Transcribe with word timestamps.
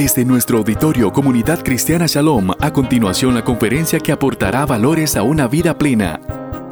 Desde 0.00 0.24
nuestro 0.24 0.56
auditorio 0.56 1.12
Comunidad 1.12 1.62
Cristiana 1.62 2.06
Shalom, 2.06 2.52
a 2.58 2.72
continuación 2.72 3.34
la 3.34 3.44
conferencia 3.44 4.00
que 4.00 4.12
aportará 4.12 4.64
valores 4.64 5.14
a 5.14 5.22
una 5.22 5.46
vida 5.46 5.76
plena, 5.76 6.22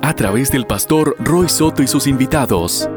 a 0.00 0.14
través 0.14 0.50
del 0.50 0.66
pastor 0.66 1.14
Roy 1.18 1.46
Soto 1.50 1.82
y 1.82 1.88
sus 1.88 2.06
invitados. 2.06 2.88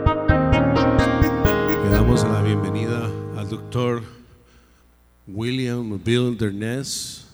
Le 1.84 1.90
damos 1.90 2.24
la 2.24 2.42
bienvenida 2.44 3.12
al 3.36 3.50
doctor 3.50 4.04
William 5.28 6.02
Bill 6.02 6.38
Derness 6.38 7.28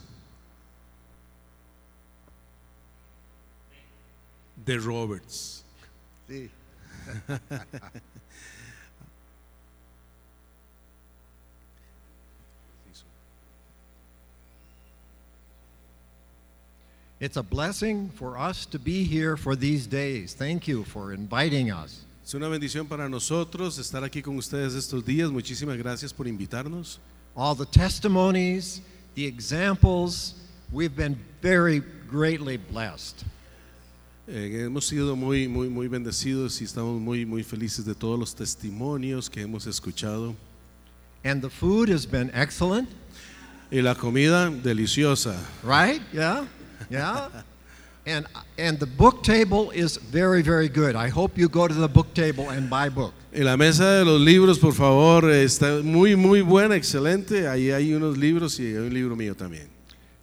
de 4.65 4.75
Roberts. 4.79 5.63
Sí. 6.27 6.49
It's 17.19 17.37
a 17.37 17.41
blessing 17.43 18.11
for 18.15 18.37
us 18.37 18.65
to 18.67 18.77
be 18.79 19.03
here 19.03 19.35
for 19.37 19.55
these 19.55 19.87
days. 19.87 20.33
Thank 20.35 20.67
you 20.67 20.83
for 20.83 21.13
inviting 21.13 21.71
us. 21.71 22.05
Es 22.23 22.33
una 22.35 22.47
bendición 22.47 22.87
para 22.87 23.07
nosotros 23.09 23.77
estar 23.79 24.03
aquí 24.03 24.21
con 24.21 24.37
ustedes 24.37 24.75
estos 24.75 25.03
días. 25.03 25.31
Muchísimas 25.31 25.77
gracias 25.77 26.13
por 26.13 26.27
invitarnos. 26.27 26.99
All 27.35 27.55
the 27.55 27.65
testimonies, 27.65 28.81
the 29.15 29.25
examples, 29.25 30.35
we've 30.71 30.95
been 30.95 31.17
very 31.41 31.81
greatly 32.09 32.57
blessed. 32.57 33.23
Eh, 34.27 34.65
hemos 34.65 34.85
sido 34.85 35.15
muy, 35.15 35.47
muy, 35.47 35.69
muy 35.69 35.87
bendecidos 35.87 36.59
y 36.61 36.65
estamos 36.65 36.99
muy, 37.01 37.25
muy 37.25 37.43
felices 37.43 37.85
de 37.85 37.95
todos 37.95 38.19
los 38.19 38.35
testimonios 38.35 39.29
que 39.29 39.41
hemos 39.41 39.65
escuchado. 39.65 40.35
And 41.23 41.41
the 41.41 41.49
food 41.49 41.89
has 41.89 42.05
been 42.05 42.29
excellent, 42.35 42.89
Y 43.71 43.81
la 43.81 43.95
comida 43.95 44.49
deliciosa. 44.51 45.35
right? 45.63 46.01
Yeah? 46.13 46.45
Yeah? 46.89 47.29
And, 48.05 48.25
and 48.57 48.79
the 48.79 48.85
book 48.85 49.21
table 49.21 49.69
is 49.71 49.97
very, 49.97 50.41
very 50.41 50.69
good. 50.69 50.95
I 50.95 51.09
hope 51.09 51.37
you 51.37 51.49
go 51.49 51.67
to 51.67 51.73
the 51.73 51.89
book 51.89 52.13
table 52.13 52.49
and 52.49 52.69
buy 52.69 52.87
book. 52.87 53.13
Y 53.33 53.43
la 53.43 53.57
mesa 53.57 53.83
de 53.99 54.05
los 54.05 54.21
libros, 54.21 54.59
por 54.59 54.71
favor, 54.71 55.23
está 55.29 55.83
muy, 55.83 56.15
muy 56.15 56.41
buena, 56.41 56.75
excelente. 56.75 57.47
Ahí 57.47 57.71
hay 57.71 57.93
unos 57.93 58.17
libros 58.17 58.59
y 58.59 58.67
hay 58.67 58.77
un 58.77 58.93
libro 58.93 59.15
mío 59.17 59.35
también. 59.35 59.67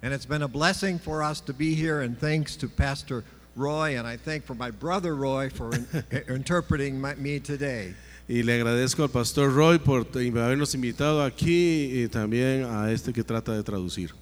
And 0.03 0.15
it's 0.15 0.27
been 0.27 0.43
a 0.43 0.49
blessing 0.49 0.99
for 0.99 1.23
us 1.23 1.41
to 1.43 1.53
be 1.53 1.75
here, 1.75 2.01
and 2.01 2.19
thanks 2.19 2.57
to 2.57 2.69
Pastor 2.69 3.23
Roy, 3.55 3.99
and 3.99 4.07
I 4.07 4.17
thank 4.17 4.45
for 4.45 4.55
my 4.55 4.71
brother 4.71 5.15
Roy 5.15 5.51
for 5.51 5.73
in- 5.75 5.87
interpreting 6.29 6.99
my, 7.01 7.15
me 7.17 7.39
today. 7.39 7.95
Y 8.27 8.43
le 8.43 8.55
agradezco 8.55 9.03
al 9.03 9.11
pastor 9.11 9.51
Roy 9.51 9.79
por 9.79 10.07
habernos 10.07 10.75
invitado 10.75 11.23
aquí 11.23 12.03
y 12.03 12.09
también 12.09 12.65
a 12.65 12.91
este 12.91 13.13
que 13.13 13.23
trata 13.23 13.53
de 13.53 13.63
traducir. 13.63 14.13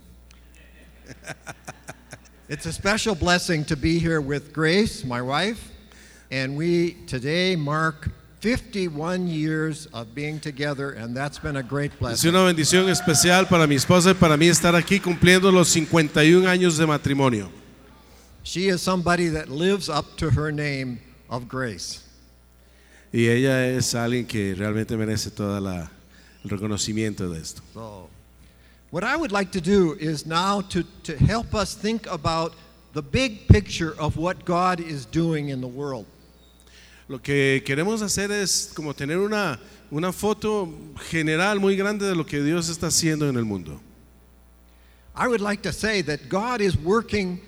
It's 2.52 2.66
a 2.66 2.72
special 2.74 3.14
blessing 3.14 3.64
to 3.64 3.76
be 3.78 3.98
here 3.98 4.20
with 4.20 4.52
Grace, 4.52 5.06
my 5.06 5.22
wife, 5.22 5.70
and 6.30 6.54
we 6.54 6.98
today 7.06 7.56
mark 7.56 8.10
51 8.40 9.26
years 9.26 9.86
of 9.94 10.14
being 10.14 10.38
together, 10.38 10.90
and 10.90 11.16
that's 11.16 11.38
been 11.38 11.56
a 11.56 11.62
great 11.62 11.92
Es 11.92 11.98
blessing. 11.98 12.28
una 12.28 12.44
bendición 12.44 12.90
especial 12.90 13.48
para 13.48 13.66
mi 13.66 13.76
esposa 13.76 14.10
y 14.10 14.12
para 14.12 14.36
mí 14.36 14.48
estar 14.48 14.74
aquí 14.74 15.00
cumpliendo 15.00 15.50
los 15.50 15.68
51 15.70 16.46
años 16.46 16.76
de 16.76 16.86
matrimonio. 16.86 17.48
She 18.42 18.68
is 18.68 18.82
somebody 18.82 19.28
that 19.28 19.48
lives 19.48 19.88
up 19.88 20.18
to 20.18 20.28
her 20.28 20.52
name 20.52 21.00
of 21.30 21.48
Grace. 21.48 22.02
Y 23.14 23.28
ella 23.28 23.66
es 23.66 23.94
alguien 23.94 24.26
que 24.26 24.54
realmente 24.54 24.94
merece 24.98 25.30
todo 25.30 25.56
el 25.56 25.88
reconocimiento 26.44 27.30
de 27.30 27.40
esto. 27.40 27.62
So, 27.72 28.10
what 28.92 29.02
I 29.02 29.16
would 29.16 29.32
like 29.32 29.52
to 29.52 29.60
do 29.60 29.96
is 29.98 30.26
now 30.26 30.60
to, 30.68 30.84
to 31.04 31.16
help 31.16 31.54
us 31.54 31.74
think 31.74 32.06
about 32.08 32.52
the 32.92 33.00
big 33.00 33.48
picture 33.48 33.94
of 33.98 34.18
what 34.18 34.44
God 34.44 34.80
is 34.80 35.06
doing 35.06 35.48
in 35.48 35.62
the 35.62 35.66
world. 35.66 36.04
Lo 37.08 37.18
que 37.18 37.62
queremos 37.64 38.02
hacer 38.02 38.30
es 38.30 38.70
como 38.74 38.92
tener 38.92 39.16
una, 39.16 39.58
una 39.90 40.12
foto 40.12 40.68
general 41.08 41.58
muy 41.58 41.74
grande 41.74 42.06
de 42.06 42.14
lo 42.14 42.24
que 42.24 42.42
Dios 42.42 42.68
está 42.68 42.88
haciendo 42.88 43.26
en 43.30 43.36
el 43.36 43.44
mundo. 43.44 43.80
I 45.14 45.26
would 45.26 45.40
like 45.40 45.62
to 45.62 45.72
say 45.72 46.02
that 46.02 46.28
God 46.28 46.60
is 46.60 46.76
working 46.76 47.40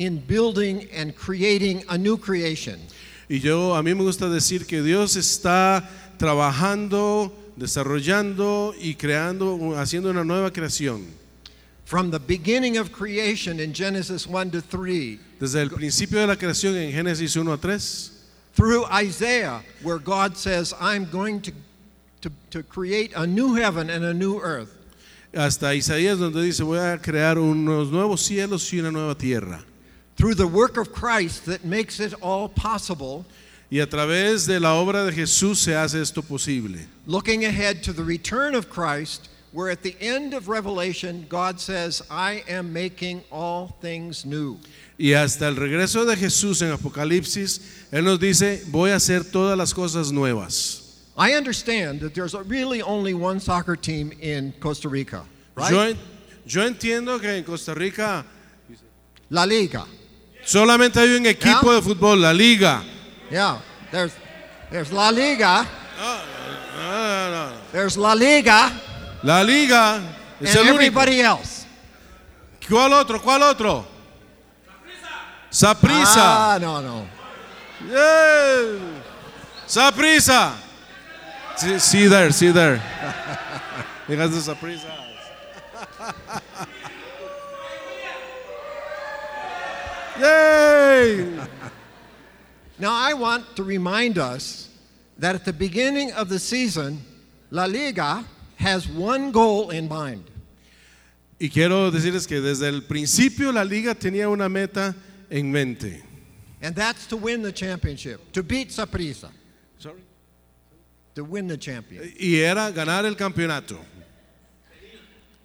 in 0.00 0.18
building 0.18 0.88
and 0.92 1.14
creating 1.14 1.84
a 1.88 1.96
new 1.96 2.16
creation. 2.18 2.80
Y 3.28 3.36
yo, 3.36 3.76
a 3.76 3.84
mí 3.84 3.94
me 3.96 4.02
gusta 4.02 4.28
decir 4.28 4.66
que 4.66 4.82
Dios 4.82 5.14
está 5.14 5.88
trabajando, 6.18 7.32
desarrollando 7.58 8.74
y 8.78 8.94
creando, 8.94 9.76
haciendo 9.76 10.10
una 10.10 10.24
nueva 10.24 10.50
creación. 10.52 11.06
From 11.84 12.10
the 12.10 12.18
beginning 12.18 12.76
of 12.76 12.92
creation 12.92 13.60
in 13.60 13.72
Genesis 13.72 14.26
1 14.26 14.50
to 14.50 14.60
3, 14.60 15.18
Desde 15.40 15.62
el 15.62 15.70
principio 15.70 16.20
de 16.20 16.26
la 16.26 16.36
creación 16.36 16.74
en 16.76 16.92
Génesis 16.92 17.36
1 17.36 17.50
a 17.50 17.56
3, 17.56 18.10
through 18.54 18.84
Isaiah, 18.92 19.62
where 19.82 19.98
God 19.98 20.36
says, 20.36 20.74
I'm 20.80 21.06
going 21.10 21.40
to, 21.42 21.52
to, 22.22 22.30
to 22.50 22.62
create 22.62 23.12
a 23.16 23.26
new 23.26 23.54
heaven 23.54 23.88
and 23.88 24.04
a 24.04 24.12
new 24.12 24.38
earth. 24.40 24.74
hasta 25.34 25.74
Isaías 25.74 26.18
donde 26.18 26.42
dice, 26.42 26.62
voy 26.62 26.78
a 26.78 26.98
crear 26.98 27.38
unos 27.38 27.90
nuevos 27.90 28.22
cielos 28.22 28.72
y 28.72 28.80
una 28.80 28.90
nueva 28.90 29.14
tierra. 29.14 29.62
Through 30.16 30.34
the 30.34 30.46
work 30.46 30.76
of 30.76 30.92
Christ 30.92 31.46
that 31.46 31.64
makes 31.64 32.00
it 32.00 32.12
all 32.20 32.48
possible, 32.48 33.24
Y 33.70 33.80
a 33.80 33.86
través 33.86 34.46
de 34.46 34.58
la 34.58 34.74
obra 34.74 35.04
de 35.04 35.12
Jesús 35.12 35.58
se 35.58 35.74
hace 35.74 36.00
esto 36.00 36.22
posible. 36.22 36.86
looking 37.06 37.44
ahead 37.44 37.82
to 37.82 37.92
the 37.92 38.02
return 38.02 38.54
of 38.54 38.70
Christ, 38.70 39.28
where 39.52 39.70
at 39.70 39.82
the 39.82 39.94
end 40.00 40.32
of 40.34 40.48
Revelation, 40.48 41.26
God 41.28 41.60
says, 41.60 42.02
I 42.10 42.42
am 42.48 42.72
making 42.72 43.22
all 43.30 43.76
things 43.82 44.24
new. 44.24 44.58
Y 44.98 45.12
hasta 45.12 45.48
el 45.48 45.56
regreso 45.56 46.04
de 46.06 46.16
Jesús 46.16 46.62
en 46.62 46.72
Apocalipsis, 46.72 47.60
Él 47.92 48.04
nos 48.04 48.18
dice, 48.18 48.62
voy 48.70 48.90
a 48.90 48.96
hacer 48.96 49.24
todas 49.30 49.56
las 49.56 49.72
cosas 49.74 50.10
nuevas. 50.12 50.84
I 51.16 51.34
understand 51.34 52.00
that 52.00 52.14
there's 52.14 52.34
really 52.34 52.80
only 52.80 53.12
one 53.12 53.38
soccer 53.40 53.76
team 53.76 54.12
in 54.20 54.52
Costa 54.60 54.88
Rica, 54.88 55.24
right? 55.56 55.70
Yo, 55.70 55.94
yo 56.46 56.62
entiendo 56.62 57.20
que 57.20 57.36
en 57.36 57.44
Costa 57.44 57.74
Rica 57.74 58.24
La 59.28 59.44
Liga. 59.44 59.84
solamente 60.44 60.98
hay 61.00 61.16
un 61.16 61.26
equipo 61.26 61.66
¿Ya? 61.66 61.74
de 61.74 61.82
fútbol, 61.82 62.20
la 62.22 62.32
liga. 62.32 62.82
Yeah, 63.30 63.58
there's, 63.92 64.12
there's 64.70 64.92
La 64.92 65.10
Liga, 65.10 65.66
No, 65.98 66.20
no, 66.76 67.30
no. 67.30 67.56
there's 67.72 67.96
La 67.96 68.14
Liga, 68.14 68.70
La 69.22 69.42
liga 69.42 69.96
and 69.96 70.46
el 70.48 70.56
único. 70.66 70.74
everybody 70.74 71.20
else. 71.20 71.66
¿Cuál 72.66 72.92
otro? 72.92 73.20
¿Cuál 73.20 73.42
otro? 73.42 73.84
Saprisa. 75.50 76.54
Ah, 76.54 76.58
no, 76.60 76.80
no. 76.80 77.06
Yeah. 77.88 78.78
Saprisa. 79.66 80.52
See, 81.56 81.78
see 81.80 82.06
there, 82.08 82.30
see 82.32 82.52
there. 82.52 82.80
Digas 84.06 84.30
de 84.32 84.40
Saprisa. 84.40 84.86
Yay! 90.20 91.38
Now, 92.78 92.92
I 92.94 93.14
want 93.14 93.56
to 93.56 93.64
remind 93.64 94.18
us 94.18 94.68
that 95.18 95.34
at 95.34 95.44
the 95.44 95.52
beginning 95.52 96.12
of 96.12 96.28
the 96.28 96.38
season, 96.38 97.00
La 97.50 97.64
Liga 97.64 98.24
has 98.56 98.86
one 98.88 99.32
goal 99.32 99.70
in 99.70 99.88
mind. 99.88 100.24
Y 101.40 101.48
quiero 101.48 101.90
decirles 101.90 102.26
que 102.26 102.40
desde 102.40 102.68
el 102.68 102.82
principio 102.82 103.52
la 103.52 103.62
liga 103.62 103.94
tenía 103.94 104.28
una 104.28 104.48
meta 104.48 104.94
en 105.30 105.52
mente. 105.52 106.02
And 106.60 106.74
that's 106.74 107.06
to 107.06 107.16
win 107.16 107.42
the 107.42 107.52
championship, 107.52 108.32
to 108.32 108.42
beat 108.42 108.70
Saprissa, 108.70 109.30
Sorry? 109.78 110.00
to 111.14 111.22
win 111.22 111.46
the 111.46 111.56
championship. 111.56 112.16
Y 112.20 112.40
era 112.40 112.72
ganar 112.72 113.04
el 113.04 113.14
campeonato. 113.14 113.78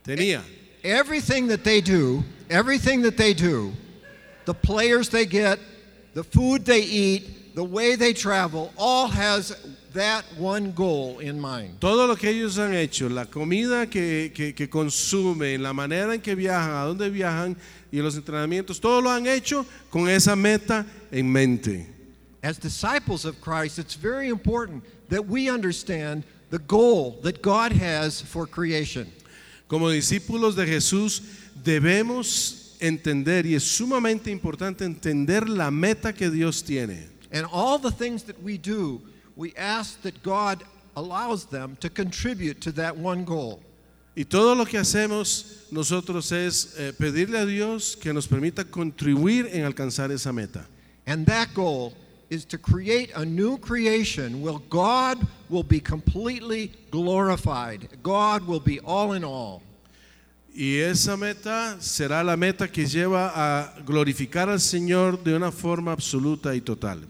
Tenía. 0.04 0.42
Everything 0.84 1.48
that 1.48 1.64
they 1.64 1.80
do, 1.80 2.24
everything 2.50 3.04
that 3.04 3.16
they 3.16 3.34
do, 3.36 3.72
the 4.46 4.54
players 4.54 5.10
they 5.10 5.28
get, 5.28 5.60
the 6.14 6.24
food 6.24 6.66
they 6.66 6.82
eat, 6.82 7.56
the 7.56 7.64
way 7.64 7.96
they 7.96 8.14
travel, 8.14 8.72
all 8.78 9.08
has 9.08 9.56
that 9.94 10.24
one 10.38 10.72
goal 10.72 11.20
in 11.20 11.40
mind. 11.40 11.80
Todo 11.80 12.08
lo 12.08 12.16
que 12.16 12.30
ellos 12.30 12.58
han 12.58 12.74
hecho, 12.74 13.10
la 13.10 13.26
comida 13.26 13.90
que, 13.90 14.32
que, 14.34 14.54
que 14.54 14.68
consumen, 14.68 15.62
la 15.62 15.74
manera 15.74 16.14
en 16.14 16.22
que 16.22 16.36
viajan, 16.36 16.72
a 16.72 16.86
dónde 16.86 17.12
viajan 17.12 17.56
y 17.92 18.02
los 18.02 18.16
entrenamientos, 18.16 18.80
todo 18.80 19.02
lo 19.02 19.10
han 19.10 19.28
hecho 19.28 19.66
con 19.92 20.10
esa 20.10 20.36
meta 20.36 20.86
en 21.12 21.32
mente. 21.32 21.88
As 22.42 22.58
disciples 22.58 23.24
of 23.26 23.40
Christ, 23.40 23.80
it's 23.80 23.96
very 23.96 24.30
important 24.30 24.84
that 25.10 25.26
we 25.26 25.50
understand 25.50 26.24
the 26.50 26.60
goal 26.60 27.20
that 27.22 27.42
God 27.42 27.72
has 27.72 28.22
for 28.22 28.46
creation. 28.46 29.12
Como 29.68 29.90
discípulos 29.90 30.56
de 30.56 30.66
Jesús 30.66 31.22
debemos 31.64 32.63
entender, 32.84 33.46
y 33.46 33.56
es 33.56 33.64
sumamente 33.64 34.30
importante 34.30 34.84
entender 34.84 35.48
la 35.48 35.72
meta 35.72 36.14
que 36.14 36.30
Dios 36.30 36.64
tiene. 36.64 37.08
And 37.32 37.48
all 37.52 37.80
the 37.80 37.92
things 37.92 38.24
that 38.24 38.42
we 38.44 38.58
do, 38.58 39.02
we 39.36 39.54
ask 39.56 40.02
that 40.02 40.22
God 40.22 40.64
allows 40.96 41.46
them 41.46 41.76
to 41.78 41.90
contribute 41.90 42.62
to 42.62 42.72
that 42.74 42.96
one 42.96 43.24
goal. 43.24 43.62
Y 44.16 44.26
todo 44.26 44.54
lo 44.54 44.66
que 44.66 44.78
hacemos 44.78 45.66
nosotros 45.72 46.32
es 46.32 46.76
eh, 46.78 46.94
pedirle 46.94 47.40
a 47.40 47.46
Dios 47.46 47.96
que 47.96 48.14
nos 48.14 48.28
permita 48.28 48.64
contribuir 48.64 49.50
en 49.52 49.64
alcanzar 49.64 50.12
esa 50.12 50.32
meta. 50.32 50.68
And 51.08 51.26
that 51.26 51.54
goal 51.56 51.94
is 52.30 52.46
to 52.46 52.58
create 52.58 53.12
a 53.16 53.26
new 53.26 53.58
creation 53.58 54.42
where 54.42 54.60
God 54.70 55.18
will 55.50 55.64
be 55.64 55.80
completely 55.80 56.72
glorified. 56.92 57.88
God 58.04 58.46
will 58.46 58.60
be 58.60 58.80
all 58.82 59.14
in 59.14 59.24
all. 59.24 59.64
Y 60.56 60.78
esa 60.78 61.18
meta 61.18 61.78
será 61.80 62.24
la 62.24 62.38
meta 62.38 62.68
que 62.68 62.86
lleva 62.86 63.32
a 63.34 63.74
glorificar 63.86 64.50
al 64.50 64.60
Señor 64.60 65.24
de 65.24 65.36
una 65.36 65.52
forma 65.52 65.92
absoluta 65.92 66.54
y 66.54 66.62
total. 66.62 67.08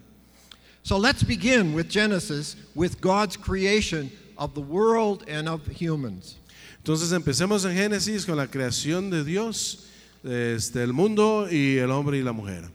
So 0.83 0.97
let's 0.97 1.23
begin 1.23 1.73
with 1.73 1.89
Genesis, 1.89 2.55
with 2.73 3.01
God's 3.01 3.35
creation 3.37 4.09
of 4.37 4.53
the 4.53 4.61
world 4.61 5.23
and 5.27 5.49
of 5.49 5.65
humans. 5.67 6.37
Entonces 6.81 7.11
empecemos 7.11 7.65
en 7.65 7.75
Génesis 7.75 8.25
con 8.25 8.37
la 8.37 8.47
creación 8.47 9.09
de 9.09 9.23
Dios, 9.23 9.87
este, 10.23 10.81
el 10.81 10.93
mundo 10.93 11.47
y 11.49 11.77
el 11.77 11.91
hombre 11.91 12.17
y 12.17 12.23
la 12.23 12.33
mujer. 12.33 12.69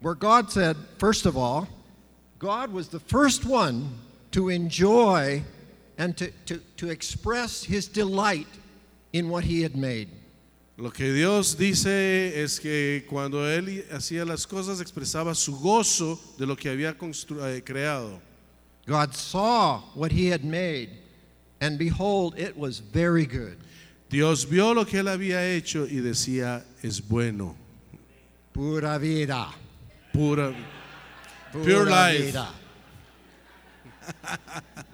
Where 0.00 0.14
God 0.16 0.50
said, 0.50 0.76
first 0.98 1.26
of 1.26 1.36
all, 1.36 1.68
God 2.40 2.72
was 2.72 2.88
the 2.88 2.98
first 2.98 3.44
one 3.44 3.88
to 4.32 4.48
enjoy 4.48 5.44
and 5.96 6.16
to, 6.16 6.32
to, 6.46 6.60
to 6.76 6.90
express 6.90 7.62
his 7.62 7.86
delight 7.86 8.48
in 9.12 9.28
what 9.28 9.44
he 9.44 9.62
had 9.62 9.74
made. 9.76 10.08
Lo 10.78 10.90
que 10.90 11.12
Dios 11.12 11.54
dice 11.56 12.42
es 12.42 12.58
que 12.58 13.04
cuando 13.08 13.46
Él 13.46 13.84
hacía 13.92 14.24
las 14.24 14.46
cosas 14.46 14.80
expresaba 14.80 15.34
su 15.34 15.52
gozo 15.58 16.18
de 16.38 16.46
lo 16.46 16.56
que 16.56 16.70
había 16.70 16.96
eh, 16.98 17.62
creado. 17.64 18.20
God 18.86 19.14
saw 19.14 19.82
what 19.94 20.10
he 20.10 20.26
had 20.28 20.42
made, 20.44 20.90
and 21.60 21.78
behold, 21.78 22.36
it 22.38 22.56
was 22.56 22.80
very 22.80 23.26
good. 23.26 23.56
Dios 24.08 24.44
vio 24.44 24.72
lo 24.72 24.84
que 24.84 24.98
Él 24.98 25.08
había 25.08 25.54
hecho 25.54 25.86
y 25.86 26.00
decía, 26.00 26.64
es 26.82 27.00
bueno, 27.00 27.54
Pura 28.52 28.98
vida. 28.98 29.48
pura. 30.12 30.52
Pura 31.52 31.64
Pure 31.64 31.90
life. 31.90 32.32
vida. 32.32 32.48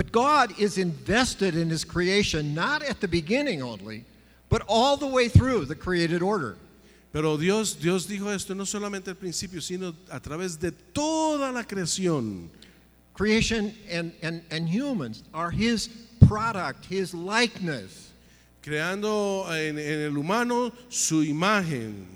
but 0.00 0.12
God 0.12 0.58
is 0.58 0.78
invested 0.78 1.54
in 1.54 1.68
his 1.68 1.84
creation 1.84 2.54
not 2.54 2.82
at 2.82 3.02
the 3.02 3.06
beginning 3.06 3.60
only, 3.60 4.06
but 4.48 4.62
all 4.66 4.96
the 4.96 5.06
way 5.06 5.28
through 5.28 5.66
the 5.66 5.74
created 5.74 6.22
order. 6.22 6.56
Pero 7.12 7.36
Dios, 7.36 7.74
Dios 7.74 8.06
dijo 8.06 8.34
esto 8.34 8.54
no 8.54 8.64
solamente 8.64 9.08
al 9.08 9.16
principio, 9.16 9.60
sino 9.60 9.94
a 10.10 10.18
través 10.18 10.58
de 10.58 10.70
toda 10.70 11.52
la 11.52 11.64
creación. 11.64 12.48
Creation 13.12 13.74
and, 13.90 14.14
and, 14.22 14.42
and 14.50 14.70
humans 14.70 15.22
are 15.34 15.50
his 15.50 15.88
product, 16.26 16.86
his 16.86 17.12
likeness. 17.12 18.10
creando 18.62 19.46
en, 19.50 19.78
en 19.78 20.00
el 20.00 20.12
humano 20.12 20.72
su 20.88 21.16
imagen. 21.24 22.06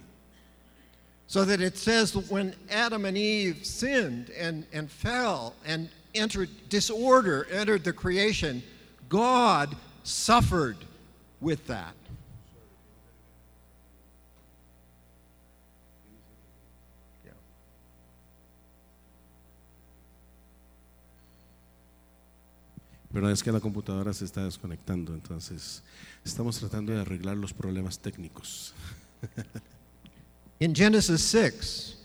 So 1.26 1.44
that 1.44 1.60
it 1.60 1.76
says 1.76 2.12
that 2.12 2.30
when 2.30 2.54
Adam 2.70 3.04
and 3.04 3.18
Eve 3.18 3.66
sinned 3.66 4.30
and, 4.30 4.64
and 4.72 4.90
fell 4.90 5.52
and 5.66 5.90
entered 6.14 6.50
disorder, 6.68 7.46
entered 7.50 7.84
the 7.84 7.92
creation, 7.92 8.62
God 9.08 9.76
suffered 10.02 10.76
with 11.40 11.66
that. 11.66 11.94
Pero 23.14 23.30
es 23.30 23.44
que 23.44 23.52
la 23.52 23.60
computadora 23.60 24.12
se 24.12 24.24
está 24.24 24.42
desconectando, 24.42 25.14
entonces 25.14 25.84
estamos 26.24 26.58
tratando 26.58 26.92
de 26.92 27.00
arreglar 27.00 27.36
los 27.36 27.52
problemas 27.52 27.96
técnicos. 28.00 28.74
In 30.58 30.74
Genesis 30.74 31.22
6, 31.22 31.96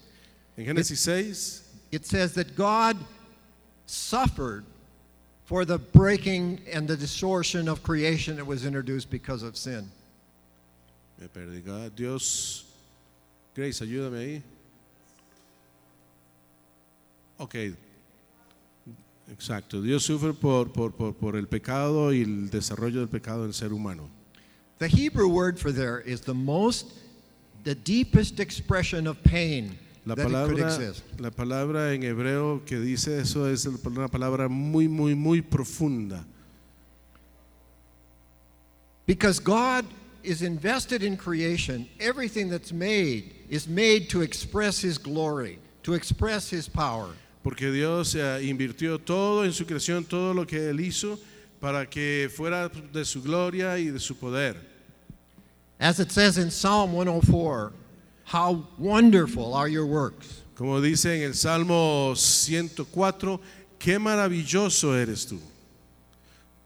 En 0.56 0.66
Génesis 0.66 1.00
6 1.00 1.64
it 1.92 2.06
says 2.06 2.34
that 2.34 2.56
God 2.56 2.96
suffered 3.90 4.66
for 5.46 5.66
the 5.66 5.80
breaking 5.80 6.62
and 6.72 6.88
the 6.88 6.96
distortion 6.96 7.68
of 7.68 7.82
creation 7.82 8.36
that 8.36 8.46
was 8.46 8.66
introduced 8.66 9.10
because 9.10 9.42
of 9.42 9.58
sin. 9.58 9.90
me 11.20 11.28
perdí. 11.28 11.96
Dios, 11.96 12.66
Grace, 13.56 13.82
ayúdame 13.82 14.20
ahí. 14.20 14.42
Ok, 17.40 17.56
exacto. 19.32 19.82
Dios 19.82 20.04
sufre 20.04 20.34
por, 20.34 20.72
por, 20.72 20.92
por, 20.92 21.14
por 21.14 21.36
el 21.36 21.48
pecado 21.48 22.14
y 22.14 22.22
el 22.22 22.50
desarrollo 22.50 23.00
del 23.00 23.08
pecado 23.08 23.44
del 23.44 23.54
ser 23.54 23.74
humano. 23.74 24.10
The 24.78 24.88
Hebrew 24.88 25.28
word 25.28 25.60
for 25.60 25.72
there 25.72 26.00
is 26.00 26.22
the 26.22 26.34
most, 26.34 26.94
the 27.64 27.76
deepest 27.76 28.40
expression 28.40 29.08
of 29.08 29.22
pain 29.24 29.78
La 30.06 30.16
palabra, 30.16 30.94
la 31.19 31.30
palabra 31.30 31.94
en 31.94 32.04
hebreo 32.04 32.63
que 32.66 32.80
dice 32.80 33.19
eso 33.19 33.48
es 33.48 33.66
una 33.66 34.07
palabra 34.07 34.48
muy, 34.48 34.88
muy, 34.88 35.13
muy 35.13 35.42
profunda. 35.42 36.25
Because 39.06 39.40
God 39.40 39.86
is 40.24 40.42
invested 40.42 41.04
in 41.04 41.18
creation, 41.18 41.88
everything 42.00 42.50
that's 42.50 42.72
made 42.72 43.34
is 43.50 43.68
made 43.68 44.10
to 44.10 44.22
express 44.22 44.80
His 44.80 44.98
glory, 44.98 45.60
to 45.84 45.94
express 45.96 46.50
His 46.50 46.68
power. 46.69 47.10
Porque 47.44 47.72
Dios 47.72 48.16
invirtió 48.16 49.04
todo 49.04 49.44
en 49.44 49.52
su 49.52 49.66
creación, 49.66 50.07
todo 50.07 50.34
lo 50.34 50.45
que 50.45 50.69
Él 50.69 50.80
hizo, 50.80 51.18
para 51.60 51.86
que 51.86 52.30
fuera 52.30 52.69
de 52.69 53.04
su 53.04 53.22
gloria 53.22 53.78
y 53.78 53.92
de 53.92 54.00
su 54.00 54.16
poder. 54.16 54.56
As 55.80 56.00
it 56.00 56.12
says 56.12 56.38
in 56.38 56.52
Psalm 56.52 56.92
104, 56.94 57.72
how 58.30 58.64
wonderful 58.78 59.56
are 59.56 59.68
your 59.68 59.86
works. 59.86 60.44
Como 60.56 60.80
dice 60.81 61.16
en 61.16 61.24
el 61.24 61.34
Salmo 61.34 62.14
104, 62.16 63.40
qué 63.80 63.98
maravilloso 63.98 64.96
eres 64.96 65.26
tú. 65.26 65.40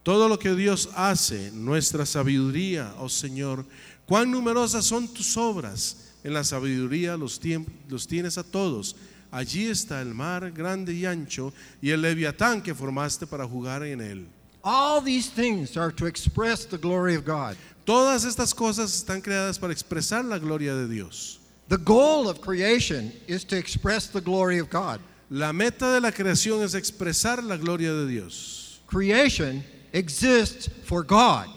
Todo 0.04 0.28
lo 0.28 0.38
que 0.38 0.54
Dios 0.56 0.90
hace, 0.96 1.52
nuestra 1.54 2.06
sabiduría, 2.06 2.94
oh 3.00 3.08
Señor, 3.08 3.66
cuán 4.06 4.30
numerosas 4.30 4.84
son 4.86 5.08
tus 5.08 5.38
obras. 5.38 6.10
En 6.26 6.34
la 6.34 6.44
sabiduría 6.44 7.16
los, 7.16 7.40
los 7.88 8.08
tienes 8.08 8.38
a 8.38 8.44
todos. 8.44 8.96
Allí 9.32 9.68
está 9.68 10.02
el 10.02 10.14
mar 10.14 10.52
grande 10.52 10.94
y 10.94 11.06
ancho 11.06 11.54
y 11.82 11.92
el 11.92 12.02
leviatán 12.02 12.62
que 12.62 12.76
formaste 12.76 13.26
para 13.26 13.46
jugar 13.46 13.84
en 13.84 14.02
él. 14.02 14.28
All 14.64 15.02
these 15.02 15.30
things 15.30 15.78
are 15.78 15.94
to 15.94 16.08
express 16.08 16.66
the 16.66 16.78
glory 16.78 17.16
of 17.16 17.26
God. 17.26 17.56
Todas 17.86 18.26
estas 18.26 18.54
cosas 18.54 18.94
están 18.94 19.22
creadas 19.22 19.60
para 19.60 19.74
expresar 19.74 20.24
la 20.26 20.40
gloria 20.40 20.76
de 20.76 20.88
Dios. 20.88 21.40
The 21.70 21.78
goal 21.78 22.28
of 22.30 22.42
creation 22.42 23.12
is 23.28 23.44
to 23.46 23.58
express 23.58 24.08
the 24.08 24.22
glory 24.22 24.60
of 24.60 24.70
God. 24.70 25.00
La 25.30 25.52
meta 25.54 25.94
de 25.94 26.00
la 26.02 26.12
creación 26.12 26.62
es 26.62 26.76
expresar 26.76 27.42
la 27.44 27.58
gloria 27.58 27.92
de 27.94 28.06
Dios. 28.08 28.80
Creation 28.88 29.64
exists 29.94 30.68
for 30.84 31.04
God. 31.04 31.48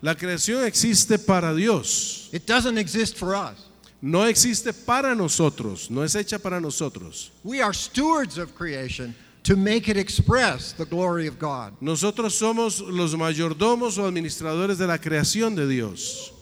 La 0.00 0.14
creación 0.14 0.64
existe 0.66 1.18
para 1.24 1.54
Dios, 1.54 2.28
It 2.32 2.46
doesn't 2.46 2.76
exist 2.78 3.16
for 3.16 3.36
us. 3.36 3.68
no 4.00 4.22
existe 4.22 4.72
para 4.84 5.14
nosotros, 5.14 5.88
no 5.90 6.02
es 6.02 6.14
hecha 6.16 6.42
para 6.42 6.60
nosotros. 6.60 7.30
We 7.44 7.60
are 7.60 7.72
stewards 7.72 8.38
of 8.38 8.54
creation 8.56 9.14
to 9.44 9.54
make 9.56 9.88
it 9.88 9.96
express 9.96 10.72
the 10.72 10.84
glory 10.86 11.28
of 11.28 11.38
God. 11.38 11.74
Nosotros 11.80 12.36
somos 12.36 12.80
los 12.80 13.14
mayordomos 13.14 13.98
o 13.98 14.10
administradores 14.10 14.78
de 14.78 14.86
la 14.88 14.98
creación 14.98 15.54
de 15.54 15.68
Dios. 15.68 16.32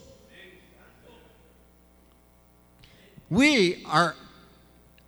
We 3.31 3.85
are 3.87 4.15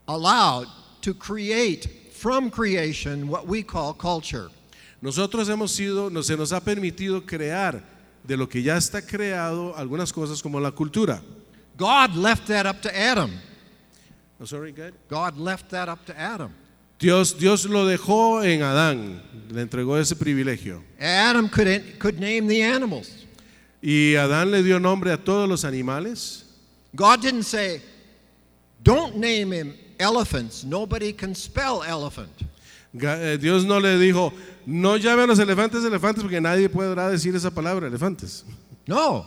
allowed 0.07 0.69
to 1.03 1.13
create 1.15 1.89
from 2.13 2.51
creation 2.51 3.29
what 3.29 3.47
we 3.47 3.63
call 3.63 3.93
culture. 3.95 4.49
Nosotros 5.03 5.49
hemos 5.49 5.73
sido, 5.73 6.11
no- 6.11 6.23
se 6.23 6.37
nos 6.37 6.53
ha 6.53 6.61
permitido 6.61 7.27
crear 7.27 7.83
de 8.25 8.37
lo 8.37 8.47
que 8.49 8.63
ya 8.63 8.77
está 8.77 9.03
creado 9.05 9.75
algunas 9.77 10.13
cosas 10.13 10.41
como 10.41 10.61
la 10.61 10.71
cultura. 10.71 11.21
God 11.77 12.15
left 12.15 12.47
that 12.47 12.67
up 12.67 12.81
to 12.83 12.97
Adam. 12.97 13.33
Oh, 14.41 14.45
sorry, 14.45 14.71
good. 14.73 14.95
God 15.09 15.37
left 15.37 15.71
that 15.71 15.89
up 15.89 16.05
to 16.07 16.17
Adam. 16.19 16.53
Dios, 17.01 17.33
Dios 17.37 17.67
lo 17.67 17.85
dejó 17.85 18.45
en 18.45 18.61
Adán, 18.63 19.21
le 19.51 19.63
entregó 19.63 19.99
ese 19.99 20.15
privilegio. 20.15 20.85
Adam 21.01 21.49
could, 21.49 21.99
could 21.99 22.21
name 22.21 22.47
the 22.47 22.63
animals. 22.63 23.25
Y 23.83 24.15
Adán 24.15 24.53
le 24.53 24.63
dio 24.63 24.79
nombre 24.79 25.11
a 25.13 25.17
todos 25.17 25.49
los 25.49 25.65
animales. 25.65 26.45
God 26.95 27.21
didn't 27.21 27.43
say, 27.43 27.81
don't 28.83 29.17
name 29.17 29.53
him 29.53 29.75
elephants. 29.99 30.65
Nobody 30.65 31.13
can 31.13 31.35
spell 31.35 31.83
elephant. 31.83 32.31
Eh, 32.95 33.37
Dios 33.39 33.65
no 33.65 33.79
le 33.79 33.99
dijo, 33.99 34.33
no 34.67 34.99
llame 34.99 35.23
a 35.23 35.27
los 35.27 35.39
elefantes 35.39 35.85
elefantes 35.85 36.23
porque 36.23 36.41
nadie 36.41 36.69
podrá 36.69 37.11
decir 37.11 37.35
esa 37.35 37.51
palabra, 37.51 37.87
elefantes. 37.87 38.45
No. 38.87 39.27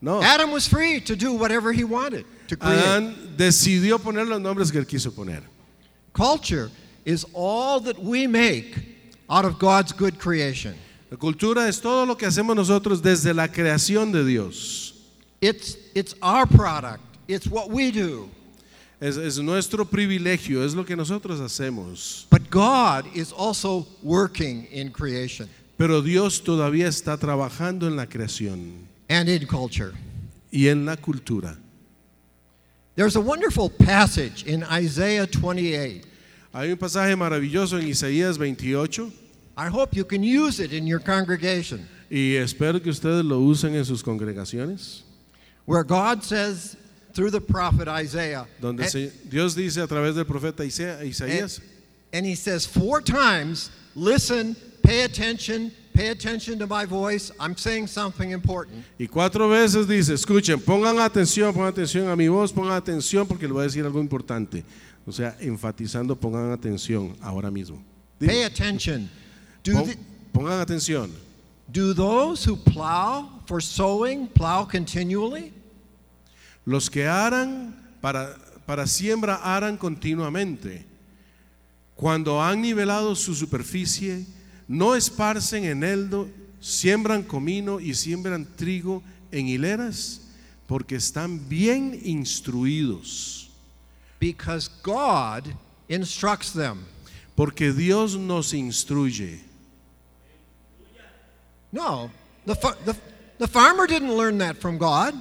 No, 0.00 0.22
Adam 0.22 0.52
was 0.52 0.66
free 0.68 1.00
to 1.00 1.16
do 1.16 1.32
whatever 1.32 1.72
he 1.72 1.82
wanted 1.82 2.24
to 2.46 2.56
create. 2.56 2.78
Adán 2.78 3.36
decidió 3.36 3.98
poner 3.98 4.28
los 4.28 4.40
nombres 4.40 4.70
que 4.70 4.80
él 4.80 4.86
quiso 4.86 5.10
poner. 5.10 5.42
Culture 6.12 6.70
is 7.04 7.26
all 7.32 7.80
that 7.80 7.98
we 7.98 8.28
make 8.28 8.78
out 9.28 9.44
of 9.44 9.58
God's 9.58 9.92
good 9.92 10.18
creation. 10.18 10.76
La 11.10 11.16
cultura 11.16 11.66
es 11.66 11.80
todo 11.80 12.06
lo 12.06 12.14
que 12.14 12.28
hacemos 12.28 12.54
nosotros 12.54 13.02
desde 13.02 13.34
la 13.34 13.48
creación 13.48 14.12
de 14.12 14.24
Dios. 14.24 14.92
It's, 15.40 15.76
it's 15.94 16.14
our 16.22 16.46
product, 16.46 17.02
it's 17.26 17.48
what 17.48 17.70
we 17.70 17.90
do. 17.90 18.30
Es, 19.00 19.16
es 19.16 19.38
nuestro 19.38 19.84
privilegio, 19.84 20.64
es 20.64 20.74
lo 20.74 20.84
que 20.84 20.96
nosotros 20.96 21.40
hacemos. 21.40 22.26
But 22.30 22.50
God 22.50 23.06
is 23.14 23.32
also 23.32 23.86
working 24.02 24.66
in 24.72 24.90
creation 24.90 25.48
Pero 25.76 26.02
Dios 26.02 26.42
todavía 26.42 26.88
está 26.88 27.16
trabajando 27.16 27.86
en 27.86 27.94
la 27.94 28.06
creación 28.06 28.88
and 29.08 29.28
in 29.28 29.46
culture. 29.46 29.92
y 30.50 30.66
en 30.66 30.84
la 30.84 30.96
cultura. 30.96 31.56
There's 32.96 33.14
a 33.14 33.20
wonderful 33.20 33.70
passage 33.70 34.44
in 34.44 34.64
Isaiah 34.68 35.26
28. 35.28 36.02
Hay 36.52 36.72
un 36.72 36.76
pasaje 36.78 37.14
maravilloso 37.16 37.78
en 37.78 37.86
Isaías 37.86 38.36
28 38.38 39.12
I 39.56 39.68
hope 39.68 39.94
you 39.94 40.04
can 40.04 40.22
use 40.24 40.58
it 40.60 40.72
in 40.72 40.86
your 40.86 41.00
congregation, 41.00 41.86
y 42.10 42.34
espero 42.36 42.80
que 42.80 42.90
ustedes 42.90 43.24
lo 43.24 43.38
usen 43.40 43.74
en 43.74 43.84
sus 43.84 44.02
congregaciones, 44.02 45.02
where 45.66 45.84
God 45.84 46.22
says 46.24 46.76
through 47.18 47.32
the 47.32 47.40
prophet 47.40 47.88
Isaiah, 47.88 48.46
donde 48.60 48.82
and, 48.82 49.28
Dios 49.28 49.56
dice 49.56 49.78
a 49.78 49.88
través 49.88 50.14
del 50.14 50.24
profeta 50.24 50.64
Isaías, 50.64 51.60
and 52.12 52.24
he 52.24 52.36
says 52.36 52.64
four 52.64 53.00
times, 53.00 53.72
listen, 53.96 54.54
pay 54.84 55.02
attention, 55.02 55.72
pay 55.94 56.10
attention 56.10 56.60
to 56.60 56.66
my 56.68 56.84
voice. 56.84 57.32
I'm 57.40 57.56
saying 57.56 57.88
something 57.88 58.30
important. 58.30 58.84
y 59.00 59.08
cuatro 59.08 59.48
veces 59.48 59.88
dice, 59.88 60.14
escuchen, 60.14 60.60
pongan 60.60 61.00
atención, 61.00 61.52
pongan 61.52 61.72
atención 61.72 62.08
a 62.08 62.14
mi 62.14 62.28
voz, 62.28 62.52
pongan 62.52 62.80
atención 62.80 63.26
porque 63.26 63.48
le 63.48 63.52
voy 63.52 63.62
a 63.62 63.64
decir 63.64 63.84
algo 63.84 64.00
importante. 64.00 64.62
O 65.04 65.10
sea, 65.10 65.36
enfatizando, 65.40 66.14
pongan 66.14 66.52
atención 66.52 67.16
ahora 67.20 67.50
mismo. 67.50 67.82
Diga, 68.20 68.32
Pay 68.32 68.42
attention. 68.44 69.10
Do, 69.64 69.72
pon- 69.72 69.86
the, 69.88 69.96
pongan 70.32 70.60
atención. 70.60 71.10
do 71.72 71.92
those 71.92 72.44
who 72.44 72.54
plow 72.54 73.28
for 73.46 73.60
sowing 73.60 74.28
plow 74.28 74.64
continually? 74.64 75.52
Los 76.68 76.90
que 76.90 77.06
aran 77.06 77.74
para, 78.02 78.36
para 78.66 78.86
siembra 78.86 79.36
aran 79.36 79.78
continuamente. 79.78 80.84
Cuando 81.94 82.42
han 82.42 82.60
nivelado 82.60 83.16
su 83.16 83.34
superficie, 83.34 84.26
no 84.68 84.94
esparcen 84.94 85.64
eneldo, 85.64 86.28
siembran 86.60 87.22
comino 87.22 87.80
y 87.80 87.94
siembran 87.94 88.46
trigo 88.54 89.02
en 89.32 89.48
hileras, 89.48 90.20
porque 90.66 90.96
están 90.96 91.48
bien 91.48 91.98
instruidos. 92.04 93.48
Because 94.20 94.68
God 94.82 95.44
instructs 95.88 96.52
them. 96.52 96.84
Porque 97.34 97.72
Dios 97.72 98.14
nos 98.14 98.52
instruye. 98.52 99.40
No, 101.72 102.10
the, 102.44 102.54
the, 102.84 102.94
the 103.38 103.48
farmer 103.48 103.86
didn't 103.86 104.14
learn 104.14 104.36
that 104.36 104.58
from 104.58 104.76
God. 104.76 105.14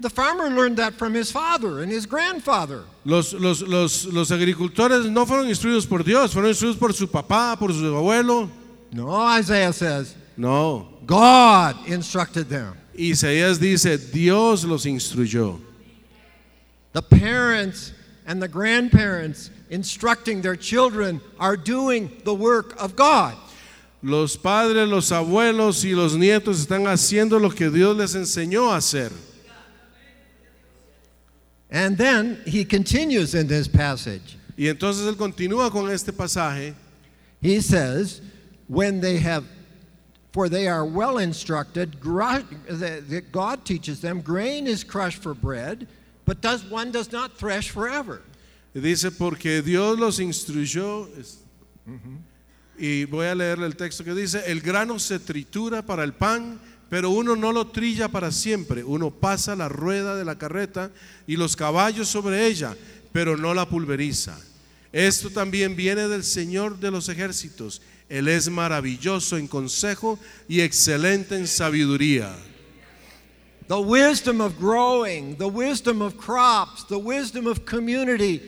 The 0.00 0.10
farmer 0.10 0.48
learned 0.48 0.76
that 0.76 0.94
from 0.94 1.12
his 1.12 1.32
father 1.32 1.80
and 1.82 1.90
his 1.90 2.06
grandfather. 2.06 2.84
Los, 3.04 3.32
los, 3.32 3.62
los, 3.62 4.04
los 4.04 4.30
agricultores 4.30 5.10
no 5.10 5.26
fueron 5.26 5.48
instruidos 5.48 5.88
por 5.88 6.04
Dios, 6.04 6.32
fueron 6.32 6.50
instruidos 6.50 6.78
por 6.78 6.92
su 6.92 7.08
papá, 7.08 7.56
por 7.58 7.72
su 7.72 7.84
abuelo. 7.96 8.48
No, 8.92 9.10
Isaiah 9.38 9.72
says, 9.72 10.14
No. 10.36 10.86
God 11.04 11.88
instructed 11.88 12.48
them. 12.48 12.74
Isaías 12.94 13.58
dice, 13.58 13.96
Dios 14.12 14.64
los 14.64 14.84
instruyó. 14.84 15.60
The 16.92 17.02
parents 17.02 17.92
and 18.26 18.40
the 18.40 18.48
grandparents 18.48 19.50
instructing 19.70 20.42
their 20.42 20.56
children 20.56 21.20
are 21.40 21.56
doing 21.56 22.10
the 22.24 22.34
work 22.34 22.80
of 22.80 22.94
God. 22.94 23.34
Los 24.02 24.36
padres, 24.36 24.88
los 24.88 25.10
abuelos 25.10 25.84
y 25.84 25.92
los 25.92 26.14
nietos 26.14 26.60
están 26.60 26.86
haciendo 26.86 27.40
lo 27.40 27.50
que 27.50 27.68
Dios 27.68 27.96
les 27.96 28.14
enseñó 28.14 28.70
a 28.72 28.76
hacer. 28.76 29.10
And 31.70 31.98
then 31.98 32.40
he 32.46 32.64
continues 32.64 33.34
in 33.34 33.46
this 33.46 33.68
passage. 33.68 34.36
Y 34.56 34.64
entonces 34.64 35.06
él 35.06 35.16
continúa 35.16 35.70
con 35.70 35.90
este 35.90 36.12
pasaje. 36.12 36.74
He 37.40 37.60
says, 37.60 38.20
when 38.66 39.00
they 39.00 39.18
have, 39.18 39.44
for 40.32 40.48
they 40.48 40.66
are 40.66 40.84
well 40.84 41.18
instructed, 41.18 42.00
God 42.00 43.64
teaches 43.64 44.00
them, 44.00 44.20
grain 44.20 44.66
is 44.66 44.82
crushed 44.82 45.22
for 45.22 45.34
bread, 45.34 45.86
but 46.24 46.40
does 46.40 46.64
one 46.64 46.90
does 46.90 47.12
not 47.12 47.36
thresh 47.38 47.70
forever. 47.70 48.22
Dice, 48.74 49.10
porque 49.10 49.62
Dios 49.62 49.98
los 49.98 50.18
instruyó. 50.18 51.08
Mm-hmm. 51.88 52.16
Y 52.78 53.04
voy 53.06 53.26
a 53.26 53.34
leerle 53.34 53.66
el 53.66 53.76
texto 53.76 54.04
que 54.04 54.14
dice, 54.14 54.42
el 54.46 54.60
grano 54.60 54.98
se 54.98 55.18
tritura 55.18 55.82
para 55.82 56.04
el 56.04 56.12
pan, 56.12 56.60
pero 56.88 57.10
uno 57.10 57.36
no 57.36 57.52
lo 57.52 57.66
trilla 57.68 58.08
para 58.08 58.32
siempre. 58.32 58.82
Uno 58.82 59.10
pasa 59.10 59.56
la 59.56 59.68
rueda 59.68 60.16
de 60.16 60.24
la 60.24 60.38
carreta 60.38 60.90
y 61.26 61.36
los 61.36 61.56
caballos 61.56 62.08
sobre 62.08 62.46
ella, 62.46 62.76
pero 63.12 63.36
no 63.36 63.54
la 63.54 63.68
pulveriza. 63.68 64.38
Esto 64.92 65.30
también 65.30 65.76
viene 65.76 66.08
del 66.08 66.24
Señor 66.24 66.78
de 66.78 66.90
los 66.90 67.08
ejércitos. 67.08 67.82
Él 68.08 68.28
es 68.28 68.48
maravilloso 68.48 69.36
en 69.36 69.46
consejo 69.46 70.18
y 70.48 70.60
excelente 70.60 71.36
en 71.36 71.46
sabiduría. 71.46 72.34
The 73.68 73.74
wisdom 73.74 74.40
of 74.40 74.58
growing, 74.58 75.36
the 75.36 75.44
wisdom 75.44 76.00
of 76.00 76.16
crops, 76.16 76.86
the 76.86 76.96
wisdom 76.96 77.46
of 77.46 77.66
community 77.66 78.40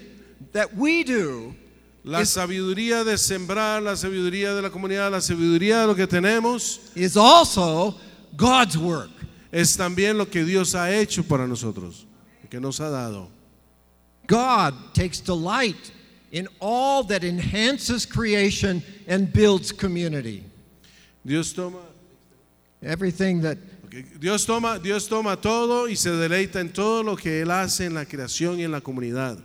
that 0.52 0.75
we 0.75 1.04
do 1.04 1.54
La 2.02 2.25
sabiduría 2.25 3.04
de 3.04 3.18
sembrar, 3.18 3.82
la 3.82 3.94
sabiduría 3.94 4.54
de 4.54 4.62
la 4.62 4.70
comunidad, 4.70 5.11
la 5.11 5.20
sabiduría 5.20 5.82
de 5.82 5.87
lo 5.87 5.94
que 5.94 6.06
tenemos, 6.06 6.80
is 6.94 7.14
also 7.14 7.94
God's 8.37 8.77
work. 8.77 9.11
es 9.53 9.77
también 9.77 10.17
lo 10.17 10.27
que 10.27 10.45
Dios 10.45 10.75
ha 10.75 10.93
hecho 10.95 11.23
para 11.25 11.47
nosotros, 11.47 12.07
que 12.49 12.61
nos 12.61 12.81
ha 12.81 12.89
dado. 12.89 13.29
God 14.27 14.75
takes 14.95 15.21
delight 15.21 15.93
in 16.31 16.47
all 16.61 17.03
that 17.05 17.25
enhances 17.25 18.07
creation 18.07 18.83
and 19.09 19.33
builds 19.33 19.73
community. 19.73 20.45
Dios 21.25 21.53
toma, 21.53 21.81
Everything 22.83 23.43
that 23.43 23.59
Dios 24.21 24.47
toma, 24.47 24.79
Dios 24.79 25.09
toma 25.09 25.37
todo 25.37 25.87
y 25.89 25.95
se 25.95 26.11
deleita 26.11 26.61
en 26.61 26.73
todo 26.73 27.03
lo 27.03 27.17
que 27.17 27.43
él 27.43 27.51
hace 27.51 27.87
en 27.87 27.95
la 27.95 28.05
creación 28.05 28.59
y 28.61 28.65
en 28.65 28.71
la 28.71 28.81
comunidad. 28.81 29.43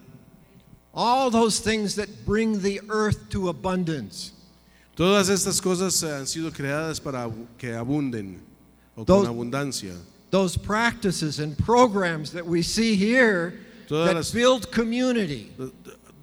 all 0.96 1.30
those 1.30 1.60
things 1.60 1.96
that 1.96 2.26
bring 2.26 2.62
the 2.62 2.80
earth 2.90 3.30
to 3.30 3.50
abundance. 3.50 4.32
Todas 4.96 5.30
estas 5.30 5.62
cosas 5.62 6.02
han 6.04 6.26
sido 6.26 6.52
creadas 6.52 7.04
para 7.04 7.30
que 7.58 7.74
abunden 7.74 8.40
o 8.98 9.04
Those- 9.04 9.28
con 9.28 9.36
abundancia. 9.36 9.94
Those 10.32 10.58
practices 10.58 11.40
and 11.40 11.58
programs 11.58 12.32
that 12.32 12.46
we 12.46 12.62
see 12.62 12.96
here 12.96 13.54
Todas 13.88 14.08
that 14.08 14.16
las- 14.16 14.32
build 14.32 14.72
community. 14.72 15.52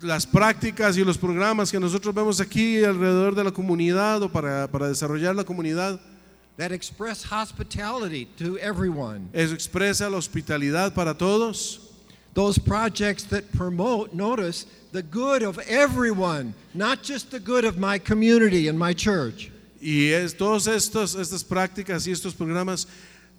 Las 0.03 0.27
prácticas 0.27 0.99
y 0.99 1.05
los 1.05 1.17
programas 1.17 1.71
que 1.71 1.79
nosotros 1.79 2.13
vemos 2.13 2.41
aquí 2.41 2.83
alrededor 2.85 3.35
de 3.37 3.45
la 3.45 3.53
comunidad 3.53 4.21
o 4.23 4.29
para, 4.29 4.67
para 4.67 4.89
desarrollar 4.89 5.37
la 5.37 5.45
comunidad, 5.45 6.01
that 6.57 6.73
express 6.73 7.23
hospitality 7.23 8.25
to 8.37 8.59
everyone. 8.59 9.29
eso 9.33 9.55
expresa 9.55 10.11
la 10.11 10.19
hospitalidad 10.19 10.93
para 10.93 11.15
todos. 11.15 11.79
Those 12.35 12.59
projects 12.59 13.23
that 13.25 13.53
promote, 13.53 14.13
notice, 14.13 14.67
the 14.91 15.03
good 15.03 15.43
of 15.43 15.59
everyone, 15.69 16.55
not 16.75 17.03
just 17.05 17.31
the 17.31 17.39
good 17.39 17.65
of 17.65 17.79
my 17.79 17.99
community 17.99 18.67
and 18.69 18.77
my 18.79 18.93
church. 18.95 19.52
Y 19.83 20.13
es, 20.13 20.37
todas 20.37 20.69
estos, 20.69 21.17
estas 21.17 21.43
prácticas 21.43 22.07
y 22.07 22.13
estos 22.13 22.35
programas 22.35 22.87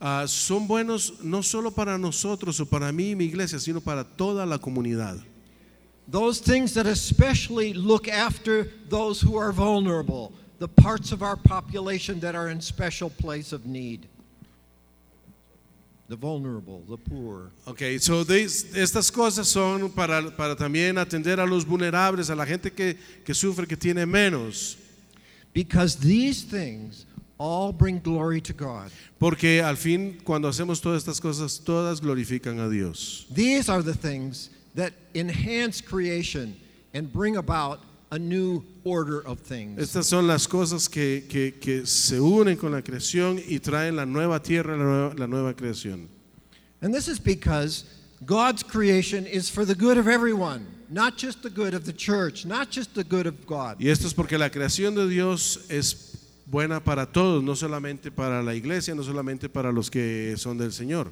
ah, 0.02 0.26
son 0.28 0.68
buenos 0.68 1.14
no 1.24 1.42
solo 1.42 1.72
para 1.72 1.98
nosotros 1.98 2.60
o 2.60 2.66
para 2.66 2.92
mí 2.92 3.12
y 3.12 3.16
mi 3.16 3.24
iglesia, 3.26 3.60
sino 3.60 3.80
para 3.80 4.04
toda 4.04 4.46
la 4.46 4.58
comunidad. 4.58 5.24
Those 6.06 6.42
things 6.42 6.74
that 6.74 6.86
especially 6.86 7.74
look 7.74 8.10
after 8.10 8.70
those 8.90 9.22
who 9.22 9.38
are 9.38 9.54
vulnerable, 9.54 10.34
the 10.60 10.68
parts 10.68 11.14
of 11.14 11.22
our 11.24 11.38
population 11.38 12.20
that 12.20 12.36
are 12.36 12.50
in 12.52 12.60
special 12.60 13.10
place 13.10 13.54
of 13.54 13.66
need. 13.66 14.06
The 16.10 16.18
vulnerable, 16.18 16.84
the 16.90 16.98
poor. 16.98 17.52
Ok, 17.66 17.98
so 18.02 18.26
these- 18.26 18.66
estas 18.76 19.10
cosas 19.10 19.48
son 19.48 19.90
para, 19.92 20.30
para 20.36 20.58
también 20.58 20.98
atender 20.98 21.40
a 21.40 21.46
los 21.46 21.66
vulnerables, 21.66 22.30
a 22.30 22.36
la 22.36 22.46
gente 22.46 22.70
que, 22.74 22.98
que 23.26 23.34
sufre, 23.34 23.66
que 23.66 23.78
tiene 23.78 24.06
menos. 24.06 24.78
Because 25.54 25.96
these 25.98 26.44
things 26.44 27.06
all 27.38 27.72
bring 27.72 28.00
glory 28.00 28.42
to 28.42 28.54
God. 28.54 28.92
Porque 29.20 29.62
al 29.62 29.76
fin, 29.76 30.20
cuando 30.24 30.48
hacemos 30.50 30.82
todas 30.82 31.04
estas 31.04 31.20
cosas, 31.20 31.60
todas 31.64 32.00
glorifican 32.02 32.60
a 32.60 32.70
Dios. 32.70 33.26
These 33.32 33.70
are 33.70 33.82
the 33.82 33.94
things 33.94 34.50
that 34.76 34.94
enhance 35.14 35.82
creation 35.82 36.56
and 36.94 37.12
bring 37.12 37.38
about 37.38 37.80
a 38.12 38.18
new 38.20 38.64
order 38.84 39.20
of 39.26 39.40
things. 39.40 39.80
Estas 39.80 40.06
son 40.06 40.28
las 40.28 40.46
cosas 40.48 40.88
que, 40.90 41.22
que- 41.28 41.52
que 41.60 41.86
se 41.86 42.16
unen 42.20 42.58
con 42.58 42.72
la 42.72 42.82
creación 42.82 43.40
y 43.48 43.60
traen 43.60 43.96
la 43.96 44.06
nueva 44.06 44.40
tierra, 44.42 44.78
la 44.78 44.84
nueva, 44.84 45.16
la 45.18 45.26
nueva 45.28 45.54
creación. 45.56 46.08
And 46.82 46.94
this 46.94 47.08
is 47.08 47.20
because 47.20 47.86
God's 48.26 48.62
creation 48.64 49.26
is 49.26 49.50
for 49.50 49.66
the 49.66 49.74
good 49.76 49.98
of 49.98 50.08
everyone, 50.08 50.68
not 50.94 51.18
just 51.18 51.42
the 51.42 51.50
good 51.50 51.74
of 51.74 51.86
the 51.86 51.94
church, 51.94 52.46
not 52.46 52.70
just 52.70 52.94
the 52.94 53.04
good 53.04 53.26
of 53.26 53.46
God. 53.48 53.78
Y 53.80 53.90
esto 53.90 54.06
es 54.06 54.14
porque 54.14 54.38
la 54.38 54.50
creación 54.50 54.94
de 54.94 55.08
Dios 55.08 55.66
es 55.70 56.30
buena 56.46 56.80
para 56.80 57.08
todos, 57.08 57.44
no 57.44 57.56
solamente 57.56 58.12
para 58.12 58.44
la 58.44 58.54
iglesia, 58.54 58.94
no 58.94 59.02
solamente 59.04 59.50
para 59.50 59.72
los 59.72 59.90
que 59.90 60.36
son 60.38 60.58
del 60.58 60.72
Señor. 60.72 61.10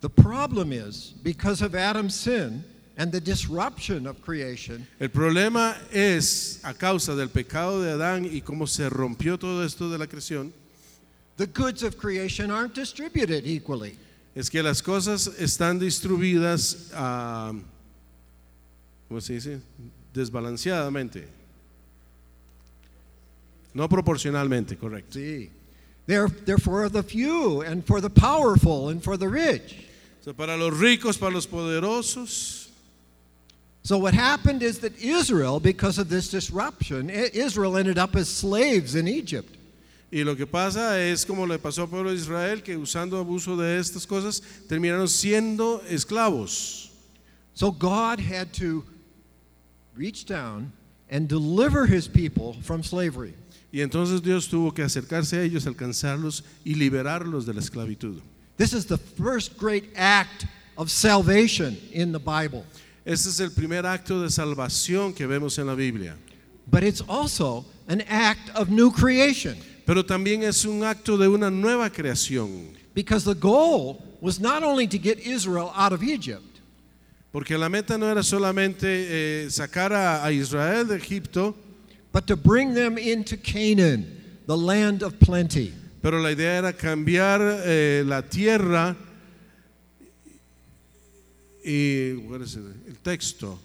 The 0.00 0.08
problem 0.08 0.72
is 0.72 1.12
because 1.22 1.62
of 1.62 1.74
Adam's 1.74 2.14
sin 2.14 2.64
and 2.96 3.12
the 3.12 3.20
disruption 3.20 4.06
of 4.06 4.20
creation, 4.22 4.86
El 4.98 5.10
problema 5.10 5.76
es 5.92 6.60
a 6.64 6.74
causa 6.74 7.14
del 7.14 7.28
pecado 7.28 7.82
de 7.82 7.90
Adán 7.92 8.24
y 8.24 8.40
cómo 8.40 8.66
se 8.66 8.88
rompió 8.88 9.38
todo 9.38 9.62
esto 9.64 9.90
de 9.90 9.98
la 9.98 10.06
creación, 10.06 10.52
the 11.36 11.46
goods 11.46 11.82
of 11.82 11.96
creation 11.98 12.50
aren't 12.50 12.74
distributed 12.74 13.44
equally. 13.46 13.96
es 14.34 14.48
que 14.48 14.62
las 14.62 14.82
cosas 14.82 15.30
están 15.38 15.78
distribuidas, 15.78 16.90
ah, 16.94 17.52
¿cómo 19.12 19.20
se 19.20 19.34
dice? 19.34 19.60
Desbalanceadamente. 20.14 21.28
No 23.74 23.86
proporcionalmente, 23.86 24.78
correcto. 24.78 25.14
See, 25.14 25.50
they're, 26.06 26.28
they're 26.28 26.56
for 26.56 26.88
the 26.88 27.02
few 27.02 27.60
and 27.60 27.84
for 27.84 28.00
the 28.00 28.08
powerful 28.08 28.88
and 28.88 29.02
for 29.02 29.18
the 29.18 29.28
rich. 29.28 29.76
O 30.20 30.24
sea, 30.24 30.32
para 30.32 30.56
los 30.56 30.72
ricos, 30.78 31.18
para 31.18 31.30
los 31.30 31.46
poderosos. 31.46 32.68
So 33.82 33.98
what 33.98 34.14
happened 34.14 34.62
is 34.62 34.78
that 34.78 34.98
Israel, 34.98 35.60
because 35.60 35.98
of 35.98 36.08
this 36.08 36.30
disruption, 36.30 37.10
Israel 37.10 37.76
ended 37.76 37.98
up 37.98 38.16
as 38.16 38.30
slaves 38.30 38.94
in 38.94 39.06
Egypt. 39.06 39.58
Y 40.10 40.22
lo 40.24 40.36
que 40.36 40.46
pasa 40.46 40.98
es 40.98 41.26
como 41.26 41.46
le 41.46 41.58
pasó 41.58 41.82
al 41.82 41.88
pueblo 41.88 42.10
de 42.10 42.16
Israel, 42.16 42.62
que 42.62 42.78
usando 42.78 43.18
abuso 43.18 43.58
de 43.58 43.78
estas 43.78 44.06
cosas 44.06 44.42
terminaron 44.68 45.08
siendo 45.08 45.82
esclavos. 45.90 46.90
So 47.54 47.70
God 47.70 48.18
had 48.18 48.54
to 48.54 48.84
reach 49.96 50.24
down 50.26 50.72
and 51.10 51.28
deliver 51.28 51.86
his 51.86 52.08
people 52.08 52.54
from 52.62 52.82
slavery. 52.82 53.34
Y 53.72 53.80
entonces 53.80 54.22
Dios 54.22 54.48
tuvo 54.48 54.74
que 54.74 54.82
acercarse 54.84 55.38
a 55.38 55.42
ellos, 55.42 55.66
alcanzarlos 55.66 56.42
y 56.64 56.74
liberarlos 56.74 57.46
de 57.46 57.54
la 57.54 57.60
esclavitud. 57.60 58.20
This 58.58 58.72
is 58.74 58.84
the 58.86 58.98
first 58.98 59.56
great 59.58 59.84
act 59.96 60.46
of 60.76 60.90
salvation 60.90 61.76
in 61.92 62.12
the 62.12 62.18
Bible. 62.18 62.64
Este 63.04 63.28
es 63.28 63.40
el 63.40 63.50
primer 63.50 63.82
acto 63.86 64.20
de 64.22 64.28
salvación 64.30 65.14
que 65.14 65.26
vemos 65.26 65.58
en 65.58 65.66
la 65.66 65.74
Biblia. 65.74 66.16
But 66.70 66.84
it's 66.84 67.00
also 67.08 67.64
an 67.88 68.02
act 68.02 68.50
of 68.54 68.68
new 68.70 68.90
creation 68.92 69.56
Pero 69.84 70.04
también 70.04 70.44
es 70.44 70.64
un 70.64 70.80
acto 70.84 71.18
de 71.18 71.28
una 71.28 71.50
nueva 71.50 71.90
creación. 71.90 72.76
because 72.94 73.24
the 73.24 73.34
goal 73.34 74.02
was 74.20 74.38
not 74.38 74.62
only 74.62 74.86
to 74.86 74.98
get 74.98 75.18
Israel 75.18 75.72
out 75.74 75.92
of 75.92 76.02
Egypt, 76.04 76.51
Porque 77.32 77.56
la 77.56 77.68
meta 77.68 77.96
no 77.96 78.10
era 78.10 78.22
solamente 78.22 78.86
eh, 79.44 79.50
sacar 79.50 79.92
a, 79.92 80.24
a 80.24 80.30
Israel 80.30 80.86
de 80.86 80.96
Egipto, 80.96 81.56
but 82.12 82.26
to 82.26 82.36
bring 82.36 82.74
them 82.74 82.98
into 82.98 83.36
Canaan, 83.36 84.06
the 84.46 84.56
land 84.56 85.02
of 85.02 85.18
plenty. 85.18 85.72
pero 86.02 86.18
la 86.18 86.32
idea 86.32 86.58
era 86.58 86.72
cambiar 86.72 87.40
eh, 87.64 88.02
la 88.04 88.22
tierra 88.22 88.96
y 91.64 92.14
what 92.28 92.40
is 92.40 92.56
it? 92.56 92.64
el 92.88 92.98
texto. 92.98 93.58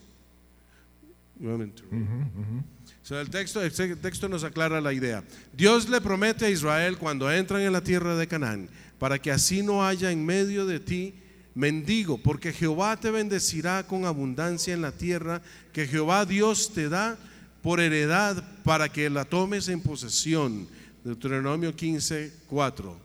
Un 1.40 1.52
momento. 1.52 1.84
O 1.92 3.06
sea, 3.08 3.22
el 3.22 3.30
texto, 3.30 3.62
el 3.62 3.98
texto 3.98 4.30
nos 4.30 4.44
aclara 4.44 4.80
la 4.82 4.94
idea. 4.94 5.24
Dios 5.54 5.90
le 5.90 6.00
promete 6.00 6.46
a 6.46 6.50
Israel 6.50 6.98
cuando 6.98 7.32
entran 7.32 7.62
en 7.62 7.74
la 7.74 7.82
tierra 7.82 8.16
de 8.16 8.28
Canaán, 8.28 8.70
para 9.00 9.20
que 9.20 9.32
así 9.32 9.64
no 9.64 9.86
haya 9.86 10.12
en 10.12 10.24
medio 10.24 10.66
de 10.66 10.80
ti 10.80 11.16
mendigo, 11.58 12.20
porque 12.20 12.54
Jehová 12.54 12.98
te 12.98 13.10
bendecirá 13.10 13.86
con 13.88 14.06
abundancia 14.06 14.76
en 14.76 14.84
la 14.84 14.92
tierra 14.92 15.42
que 15.74 15.88
Jehová 15.88 16.24
Dios 16.24 16.72
te 16.72 16.88
da 16.88 17.18
por 17.64 17.80
heredad 17.80 18.44
para 18.64 18.90
que 18.90 19.10
la 19.10 19.26
tomes 19.26 19.68
en 19.68 19.82
posesión. 19.82 20.68
Deuteronomio 21.04 21.76
15, 21.76 22.32
4. 22.48 22.98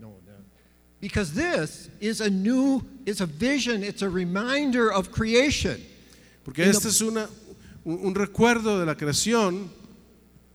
No, 0.00 0.08
no. 0.08 0.32
Because 0.98 1.34
this 1.34 1.90
is 2.00 2.22
a 2.22 2.30
new, 2.30 2.82
it's 3.04 3.20
a 3.20 3.26
vision, 3.26 3.84
it's 3.84 4.00
a 4.00 4.08
reminder 4.08 4.90
of 4.90 5.10
creation. 5.10 5.76
Porque 6.44 6.60
este 6.60 6.88
es 6.88 7.02
una, 7.02 7.28
un, 7.84 8.06
un 8.06 8.14
recuerdo 8.14 8.80
de 8.80 8.86
la 8.86 8.94
creación. 8.94 9.70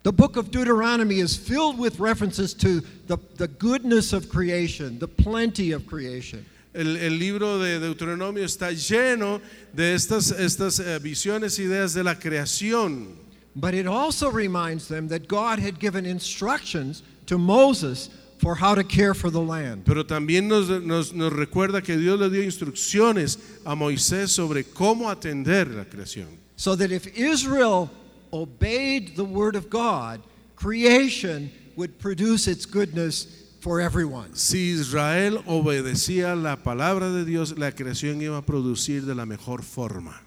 The 0.03 0.11
book 0.11 0.35
of 0.35 0.49
Deuteronomy 0.49 1.19
is 1.19 1.37
filled 1.37 1.77
with 1.77 1.99
references 1.99 2.55
to 2.55 2.81
the, 3.07 3.17
the 3.35 3.47
goodness 3.47 4.13
of 4.13 4.29
creation, 4.29 4.97
the 4.97 5.07
plenty 5.07 5.73
of 5.73 5.85
creation. 5.85 6.43
El, 6.73 6.97
el 6.97 7.11
libro 7.11 7.59
de 7.59 7.79
Deuteronomio 7.79 8.43
está 8.43 8.71
lleno 8.71 9.41
de 9.75 9.93
estas, 9.93 10.31
estas 10.31 10.79
eh, 10.79 10.97
visiones, 10.99 11.59
ideas 11.59 11.93
de 11.93 12.03
la 12.03 12.15
creación. 12.15 13.15
But 13.55 13.73
it 13.73 13.85
also 13.85 14.31
reminds 14.31 14.87
them 14.87 15.07
that 15.09 15.27
God 15.27 15.59
had 15.59 15.77
given 15.79 16.05
instructions 16.05 17.03
to 17.27 17.37
Moses 17.37 18.09
for 18.39 18.55
how 18.55 18.73
to 18.73 18.83
care 18.83 19.13
for 19.13 19.29
the 19.29 19.41
land. 19.41 19.85
Pero 19.85 20.03
también 20.03 20.47
nos, 20.47 20.69
nos- 20.69 21.13
nos 21.13 21.31
recuerda 21.33 21.83
que 21.83 21.95
Dios 21.97 22.19
le 22.19 22.29
dio 22.29 22.41
instrucciones 22.41 23.37
a 23.65 23.75
Moisés 23.75 24.29
sobre 24.29 24.63
cómo 24.63 25.11
atender 25.11 25.67
la 25.75 25.83
creación. 25.83 26.27
So 26.55 26.75
that 26.75 26.91
if 26.91 27.05
Israel 27.17 27.89
obeyed 28.33 29.15
the 29.15 29.23
word 29.23 29.55
of 29.55 29.69
God, 29.69 30.21
creation 30.55 31.51
would 31.75 31.99
produce 31.99 32.47
its 32.47 32.65
goodness 32.65 33.27
for 33.61 33.79
everyone. 33.79 34.35
Si 34.35 34.71
Israel 34.71 35.43
obedecía 35.47 36.35
la 36.41 36.55
palabra 36.57 37.11
de 37.11 37.25
Dios, 37.25 37.57
la 37.57 37.71
creación 37.71 38.21
iba 38.21 38.37
a 38.37 38.41
producir 38.41 39.05
de 39.05 39.13
la 39.15 39.25
mejor 39.25 39.61
forma. 39.61 40.19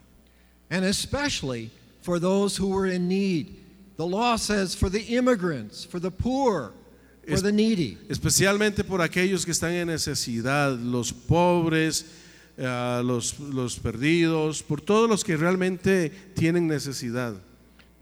And 0.71 0.85
especially 0.85 1.71
for 2.03 2.19
those 2.19 2.57
who 2.57 2.69
were 2.69 2.87
in 2.87 3.09
need. 3.09 3.57
The 3.97 4.07
law 4.07 4.37
says 4.37 4.75
for 4.75 4.89
the 4.91 5.01
immigrants, 5.17 5.85
for 5.85 6.01
the 6.01 6.11
poor, 6.11 6.73
for 7.27 7.35
Es- 7.35 7.43
the 7.43 7.53
needy. 7.53 7.97
Especialmente 8.09 8.85
por 8.85 9.01
aquellos 9.01 9.45
que 9.45 9.53
están 9.53 9.73
en 9.73 9.87
necesidad, 9.89 10.77
los 10.79 11.13
pobres, 11.13 12.05
eh, 12.57 13.03
los, 13.05 13.39
los 13.39 13.79
perdidos, 13.79 14.63
por 14.63 14.81
todos 14.81 15.09
los 15.09 15.23
que 15.25 15.37
realmente 15.37 16.11
tienen 16.35 16.67
necesidad. 16.67 17.35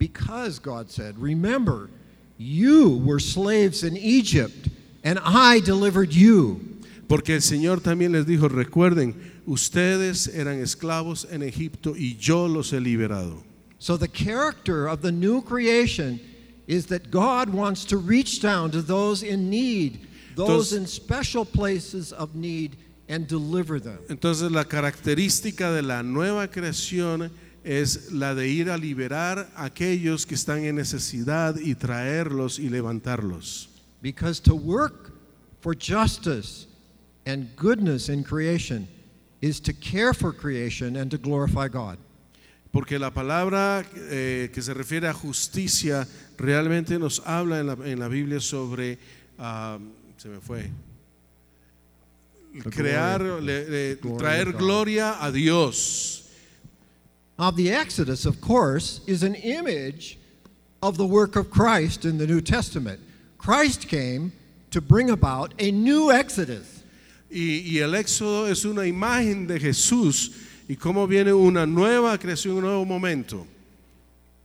Because 0.02 0.58
God 0.58 0.90
said, 0.90 1.16
Remember, 1.16 1.88
you 2.36 2.98
were 3.04 3.20
slaves 3.20 3.84
in 3.84 3.96
Egypt, 3.96 4.68
and 5.04 5.16
I 5.22 5.60
delivered 5.60 6.12
you. 6.12 6.60
Porque 7.06 7.28
el 7.28 7.40
Señor 7.40 7.80
también 7.80 8.10
les 8.10 8.24
dijo, 8.24 8.48
recuerden, 8.48 9.14
ustedes 9.46 10.26
eran 10.26 10.60
esclavos 10.60 11.24
en 11.30 11.44
Egipto 11.44 11.94
y 11.94 12.16
yo 12.18 12.46
los 12.46 12.72
he 12.72 12.80
liberado. 12.80 13.44
So 13.78 13.96
the 13.96 14.08
character 14.08 14.88
of 14.88 15.02
the 15.02 15.12
new 15.12 15.40
creation 15.40 16.18
is 16.66 16.86
that 16.86 17.12
God 17.12 17.50
wants 17.50 17.84
to 17.84 17.96
reach 17.96 18.42
down 18.42 18.72
to 18.72 18.82
those 18.82 19.22
in 19.22 19.48
need, 19.48 20.08
those 20.34 20.72
Entonces- 20.72 20.78
in 20.78 20.86
special 20.88 21.44
places 21.44 22.12
of 22.12 22.34
need, 22.34 22.76
and 23.08 23.28
deliver 23.28 23.78
them. 23.78 23.98
Entonces 24.08 24.50
la 24.50 24.64
característica 24.64 25.72
de 25.72 25.82
la 25.82 26.02
nueva 26.02 26.48
creación 26.48 27.30
es 27.64 28.10
la 28.12 28.34
de 28.34 28.48
ir 28.48 28.68
a 28.70 28.76
liberar 28.76 29.48
a 29.54 29.64
aquellos 29.64 30.26
que 30.26 30.34
están 30.34 30.64
en 30.64 30.76
necesidad 30.76 31.56
y 31.56 31.74
traerlos 31.74 32.58
y 32.58 32.68
levantarlos. 32.68 33.68
Because 34.02 34.40
to 34.42 34.54
work 34.54 35.12
for 35.60 35.74
justice 35.76 36.66
and 37.24 37.54
goodness 37.56 38.08
in 38.08 38.24
creation 38.24 38.88
is 39.40 39.60
to 39.60 39.72
care 39.72 40.12
for 40.12 40.32
creation 40.32 40.96
and 40.96 41.10
to 41.10 41.18
glorify 41.18 41.68
God. 41.68 41.98
Porque 42.72 42.98
la 42.98 43.10
palabra 43.10 43.84
eh, 44.10 44.50
que 44.52 44.62
se 44.62 44.72
refiere 44.72 45.06
a 45.06 45.12
justicia 45.12 46.08
realmente 46.38 46.98
nos 46.98 47.20
habla 47.26 47.60
en 47.60 47.66
la, 47.66 47.76
en 47.84 47.98
la 48.00 48.08
Biblia 48.08 48.40
sobre, 48.40 48.98
ah, 49.38 49.78
se 50.16 50.28
me 50.28 50.40
fue, 50.40 50.70
crear, 52.70 53.20
le- 53.42 53.68
le- 53.68 53.96
traer 54.18 54.52
gloria 54.52 55.22
a 55.22 55.30
Dios. 55.30 56.21
Now, 57.42 57.50
the 57.50 57.72
Exodus, 57.72 58.24
of 58.24 58.40
course, 58.40 59.00
is 59.08 59.24
an 59.24 59.34
image 59.34 60.16
of 60.80 60.96
the 60.96 61.04
work 61.04 61.34
of 61.34 61.50
Christ 61.50 62.04
in 62.04 62.16
the 62.16 62.24
New 62.24 62.40
Testament. 62.40 63.00
Christ 63.36 63.88
came 63.88 64.30
to 64.70 64.80
bring 64.80 65.10
about 65.10 65.52
a 65.58 65.72
new 65.72 66.12
Exodus. 66.12 66.84
Y, 67.28 67.64
y 67.66 67.80
el 67.80 67.94
éxodo 67.94 68.48
es 68.48 68.64
una 68.64 68.82
imagen 68.82 69.48
de 69.48 69.58
Jesús 69.58 70.36
y 70.68 70.76
cómo 70.76 71.08
viene 71.08 71.32
una 71.32 71.66
nueva 71.66 72.16
creación, 72.16 72.58
un 72.58 72.62
nuevo 72.62 72.84
momento. 72.84 73.44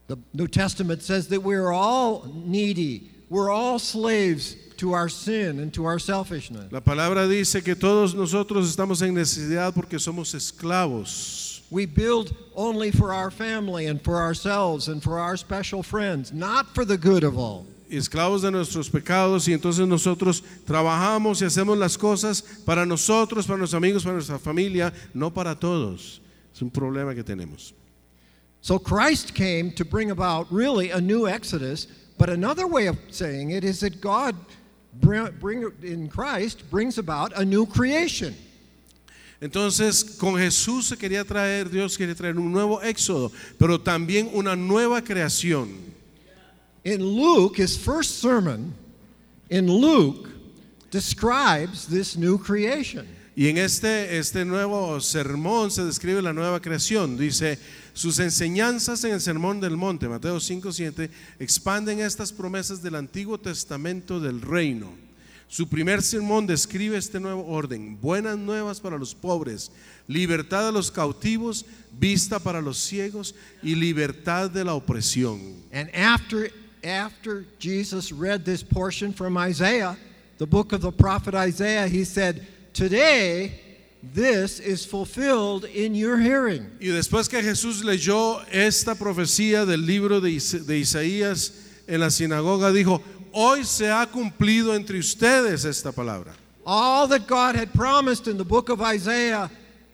The 0.08 0.18
New 0.34 0.48
Testament 0.48 1.04
says 1.04 1.28
that 1.28 1.44
we're 1.44 1.72
all 1.72 2.26
needy, 2.34 3.12
we're 3.30 3.52
all 3.52 3.78
slaves 3.78 4.56
to 4.78 4.94
our 4.94 5.08
sin 5.08 5.60
and 5.60 5.72
to 5.76 5.86
our 5.86 6.00
selfishness. 6.00 6.72
La 6.72 6.80
palabra 6.80 7.28
dice 7.28 7.64
que 7.64 7.76
todos 7.76 8.16
nosotros 8.16 8.68
estamos 8.68 9.04
en 9.04 9.14
necesidad 9.14 9.76
porque 9.76 10.00
somos 10.00 10.34
esclavos. 10.34 11.47
We 11.70 11.86
build 11.86 12.36
only 12.56 12.92
for 12.92 13.14
our 13.14 13.30
family 13.30 13.88
and 13.88 14.02
for 14.02 14.18
ourselves 14.18 14.88
and 14.88 15.04
for 15.04 15.20
our 15.20 15.36
special 15.38 15.84
friends, 15.84 16.32
not 16.32 16.74
for 16.74 16.86
the 16.86 16.98
good 16.98 17.24
of 17.24 17.38
all. 17.38 17.66
esclavos 17.90 18.42
de 18.42 18.52
nuestros 18.52 18.90
pecados 18.90 19.48
y 19.48 19.54
entonces 19.54 19.88
nosotros 19.88 20.44
trabajamos 20.66 21.42
y 21.42 21.46
hacemos 21.46 21.78
las 21.78 21.98
cosas 21.98 22.42
para 22.66 22.86
nosotros, 22.86 23.48
para 23.48 23.58
nuestros 23.60 23.78
amigos, 23.78 24.04
para 24.04 24.16
nuestra 24.16 24.38
familia, 24.38 24.92
no 25.14 25.30
para 25.30 25.56
todos. 25.56 26.20
Es 26.54 26.62
un 26.62 26.70
problema 26.70 27.16
que 27.16 27.24
tenemos. 27.24 27.74
So 28.60 28.78
Christ 28.78 29.34
came 29.34 29.72
to 29.72 29.86
bring 29.86 30.12
about 30.12 30.52
really 30.52 30.90
a 30.92 31.00
new 31.00 31.28
Exodus 31.28 31.88
But 32.18 32.30
another 32.30 32.68
way 32.68 32.88
of 32.88 32.98
saying 33.10 33.52
it 33.52 33.64
is 33.64 33.80
that 33.82 34.02
God 34.02 34.36
bring, 34.96 35.32
bring, 35.40 35.72
in 35.84 36.10
Christ 36.10 36.70
brings 36.72 36.98
about 36.98 37.32
a 37.38 37.46
new 37.46 37.66
creation. 37.66 38.36
Entonces, 39.40 40.04
con 40.04 40.36
Jesús 40.36 40.88
se 40.88 40.98
quería 40.98 41.24
traer, 41.24 41.70
Dios 41.70 41.98
quería 41.98 42.16
traer 42.16 42.38
un 42.38 42.52
nuevo 42.52 42.82
éxodo, 42.82 43.32
pero 43.60 43.80
también 43.80 44.30
una 44.34 44.56
nueva 44.56 45.04
creación. 45.04 45.70
In 46.84 47.02
Luke, 47.02 47.62
his 47.62 47.78
first 47.78 48.22
sermon 48.22 48.74
in 49.50 49.68
Luke 49.68 50.30
describes 50.90 51.86
this 51.86 52.18
new 52.18 52.38
creation. 52.38 53.06
Y 53.36 53.50
en 53.50 53.60
este, 53.60 54.18
este 54.18 54.46
nuevo 54.46 55.00
sermón 55.00 55.70
se 55.70 55.86
describe 55.86 56.24
la 56.24 56.34
nueva 56.34 56.60
creación. 56.60 57.18
Dice, 57.18 57.60
sus 57.94 58.18
enseñanzas 58.18 59.04
en 59.04 59.14
el 59.14 59.22
Sermón 59.22 59.60
del 59.60 59.78
Monte, 59.78 60.08
Mateo 60.08 60.40
5, 60.40 60.72
7, 60.72 61.12
expanden 61.38 62.00
estas 62.00 62.34
promesas 62.34 62.82
del 62.82 62.96
Antiguo 62.96 63.40
Testamento 63.40 64.20
del 64.20 64.42
reino. 64.42 65.07
Su 65.50 65.68
primer 65.70 66.02
sermón 66.02 66.46
describe 66.46 66.98
este 66.98 67.20
nuevo 67.22 67.46
orden, 67.48 67.98
buenas 68.02 68.38
nuevas 68.38 68.82
para 68.82 68.98
los 68.98 69.16
pobres, 69.16 69.72
libertad 70.08 70.68
a 70.68 70.72
los 70.72 70.92
cautivos, 70.92 71.64
vista 71.98 72.38
para 72.40 72.62
los 72.62 72.78
ciegos 72.78 73.34
y 73.64 73.74
libertad 73.76 74.50
de 74.52 74.66
la 74.66 74.74
opresión. 74.74 75.56
And 75.72 75.90
after, 75.96 76.50
after 76.84 77.46
Jesus 77.60 78.12
read 78.12 78.44
this 78.44 78.62
portion 78.62 79.14
from 79.14 79.38
Isaiah, 79.38 79.98
the 80.38 80.46
book 80.46 80.74
of 80.74 80.82
the 80.82 80.92
prophet 80.92 81.34
Isaiah, 81.34 81.88
he 81.88 82.04
said, 82.04 82.46
Today, 82.74 83.54
this 84.14 84.60
is 84.60 84.86
fulfilled 84.86 85.64
in 85.64 85.96
your 85.96 86.18
hearing. 86.20 86.70
Y 86.82 86.88
después 86.88 87.30
que 87.30 87.42
Jesús 87.42 87.84
leyó 87.86 88.42
esta 88.52 88.96
profecía 88.96 89.66
del 89.66 89.86
libro 89.86 90.20
de, 90.20 90.32
Is- 90.32 90.68
de 90.68 90.78
Isaías 90.78 91.54
en 91.88 92.02
la 92.02 92.10
sinagoga, 92.12 92.72
dijo, 92.74 93.02
hoy 93.40 93.64
se 93.64 93.86
ha 93.92 94.06
cumplido 94.08 94.74
entre 94.76 94.98
ustedes 94.98 95.64
esta 95.66 95.92
palabra. 95.92 96.34
All 96.66 97.08
that 97.10 97.28
God 97.28 97.56
had 97.56 97.72
promised 97.74 98.28
in 98.28 98.38
the 98.38 98.44
book 98.44 98.70
of 98.70 98.82
Isaiah, 98.82 99.50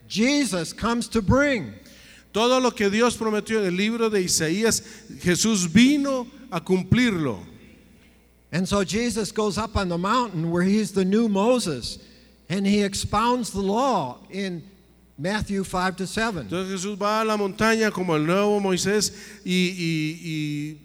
Jesus 0.07 0.71
comes 0.73 1.07
to 1.09 1.21
bring. 1.21 1.73
Todo 2.33 2.59
lo 2.59 2.71
que 2.71 2.89
Dios 2.89 3.15
prometió 3.17 3.59
en 3.59 3.65
el 3.67 3.73
libro 3.77 4.09
de 4.09 4.21
Isaías, 4.23 4.81
Jesús 5.19 5.67
vino 5.71 6.25
a 6.51 6.59
cumplirlo. 6.61 7.45
And 8.51 8.67
so 8.67 8.83
Jesus 8.83 9.31
goes 9.31 9.57
up 9.57 9.75
on 9.75 9.89
the 9.89 9.97
mountain 9.97 10.49
where 10.49 10.63
he's 10.63 10.91
the 10.91 11.03
new 11.05 11.27
Moses 11.27 11.99
and 12.49 12.65
he 12.65 12.81
expounds 12.83 13.49
the 13.51 13.61
law 13.61 14.17
in 14.31 14.63
Matthew 15.17 15.63
5 15.63 15.95
to 15.97 16.07
7. 16.07 16.45
Entonces 16.49 16.71
Jesús 16.71 16.97
va 16.99 17.21
a 17.21 17.25
la 17.25 17.35
montaña 17.37 17.91
como 17.91 18.15
el 18.15 18.25
nuevo 18.25 18.59
Moisés 18.59 19.11
y, 19.45 19.73
y- 19.77 20.19
y 20.23 20.77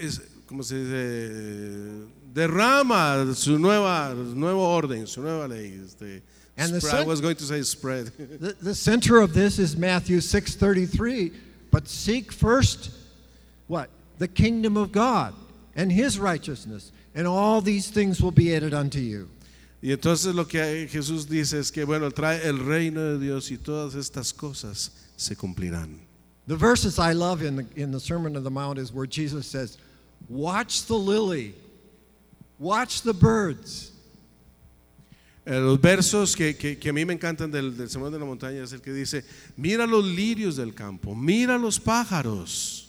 es, 0.00 0.20
¿cómo 0.46 0.62
se 0.62 0.76
dice? 0.76 2.06
derrama 2.32 3.34
su 3.34 3.58
nueva, 3.58 4.14
nuevo 4.14 4.62
orden, 4.62 5.06
su 5.06 5.22
nueva 5.22 5.48
ley. 5.48 5.80
Este, 5.84 6.22
And 6.58 6.72
the 6.72 6.96
I 6.96 7.04
was 7.04 7.20
going 7.20 7.36
to 7.36 7.44
say 7.44 7.62
spread. 7.62 8.06
The, 8.40 8.54
the 8.60 8.74
center 8.74 9.18
of 9.18 9.34
this 9.34 9.58
is 9.58 9.76
Matthew 9.76 10.18
6:33, 10.18 11.32
but 11.70 11.86
seek 11.88 12.32
first 12.32 12.90
what? 13.66 13.90
The 14.18 14.28
kingdom 14.28 14.76
of 14.76 14.92
God 14.92 15.34
and 15.74 15.92
his 15.92 16.18
righteousness, 16.18 16.92
and 17.14 17.26
all 17.26 17.60
these 17.60 17.90
things 17.90 18.22
will 18.22 18.30
be 18.30 18.54
added 18.54 18.72
unto 18.72 18.98
you. 18.98 19.28
Y 19.82 19.90
entonces 19.90 20.34
lo 20.34 20.44
que 20.44 20.88
Jesús 20.88 21.28
dice 21.28 21.58
es 21.58 21.70
que, 21.70 21.84
bueno, 21.84 22.10
trae 22.10 22.42
el 22.44 22.58
reino 22.58 23.12
de 23.12 23.18
Dios 23.18 23.50
y 23.50 23.58
todas 23.58 23.94
estas 23.94 24.32
cosas 24.32 24.90
se 25.16 25.34
cumplirán. 25.34 25.98
The 26.46 26.56
verses 26.56 26.98
I 26.98 27.12
love 27.12 27.42
in 27.42 27.56
the, 27.56 27.66
in 27.76 27.92
the 27.92 28.00
Sermon 28.00 28.36
on 28.36 28.44
the 28.44 28.50
Mount 28.50 28.78
is 28.78 28.92
where 28.92 29.06
Jesus 29.06 29.46
says, 29.46 29.76
Watch 30.28 30.86
the 30.86 30.94
lily, 30.98 31.54
watch 32.58 33.02
the 33.02 33.12
birds. 33.12 33.92
Eh, 35.44 35.60
los 35.60 35.80
versos 35.80 36.34
que, 36.34 36.56
que- 36.56 36.76
que 36.76 36.88
a 36.88 36.92
mí 36.92 37.04
me 37.04 37.12
encantan 37.14 37.52
del, 37.52 37.76
del 37.76 37.88
Sermón 37.88 38.10
de 38.10 38.18
la 38.18 38.24
Montaña 38.24 38.64
es 38.64 38.72
el 38.72 38.80
que 38.80 38.92
dice, 38.92 39.24
mira 39.56 39.86
los 39.86 40.04
lirios 40.04 40.56
del 40.56 40.74
campo, 40.74 41.14
mira 41.14 41.56
los 41.56 41.78
pájaros. 41.78 42.88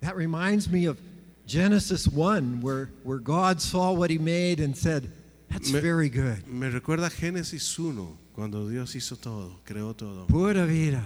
That 0.00 0.16
reminds 0.16 0.68
me 0.68 0.86
of 0.86 0.98
Genesis 1.46 2.08
1, 2.08 2.60
where, 2.60 2.90
where 3.04 3.20
God 3.20 3.60
saw 3.60 3.92
what 3.92 4.10
he 4.10 4.18
made 4.18 4.58
and 4.60 4.76
said, 4.76 5.08
That's 5.48 5.70
Me- 5.72 5.80
very 5.80 6.08
good. 6.10 6.46
Me 6.48 6.68
recuerda 6.68 7.08
Génesis 7.10 7.62
1, 7.78 8.16
cuando 8.34 8.68
Dios 8.68 8.94
hizo 8.96 9.16
todo, 9.16 9.60
creó 9.64 9.94
todo. 9.94 10.26
Pura 10.26 10.66
vida. 10.66 11.04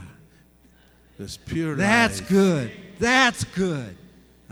Es 1.18 1.36
pure 1.36 1.76
That's 1.76 2.20
life. 2.22 2.30
good. 2.32 2.70
That's 2.98 3.44
good. 3.54 3.94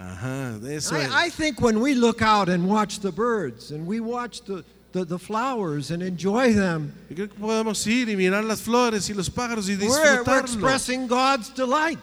Ajá, 0.00 0.58
de 0.58 0.76
eso 0.76 0.96
es. 0.96 1.10
I, 1.10 1.26
I 1.26 1.30
think 1.30 1.60
when 1.60 1.78
we 1.78 1.94
look 1.94 2.22
out 2.22 2.48
and 2.48 2.66
watch 2.66 3.00
the 3.00 3.12
birds 3.12 3.70
and 3.70 3.86
we 3.86 4.00
watch 4.00 4.40
the, 4.42 4.64
the, 4.92 5.04
the 5.04 5.18
flowers 5.18 5.90
and 5.90 6.02
enjoy 6.02 6.54
them, 6.54 6.94
Yo 7.10 7.16
creo 7.16 7.28
que 7.28 7.38
podemos 7.38 7.86
ir 7.86 8.08
y 8.08 8.16
mirar 8.16 8.42
las 8.44 8.62
flores 8.62 9.10
y 9.10 9.14
los 9.14 9.28
pájaros 9.28 9.68
y 9.68 9.76
we're, 9.76 10.22
we're 10.24 10.40
expressing 10.40 11.06
God's 11.06 11.50
delight. 11.50 11.98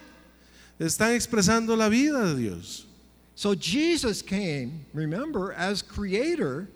Están 0.79 1.15
expresando 1.15 1.75
la 1.75 1.89
vida 1.89 2.23
de 2.23 2.35
Dios. 2.35 2.85
So 3.33 3.55
Jesus 3.55 4.21
came, 4.21 4.85
remember, 4.93 5.53
as 5.53 5.81
creator, 5.81 6.67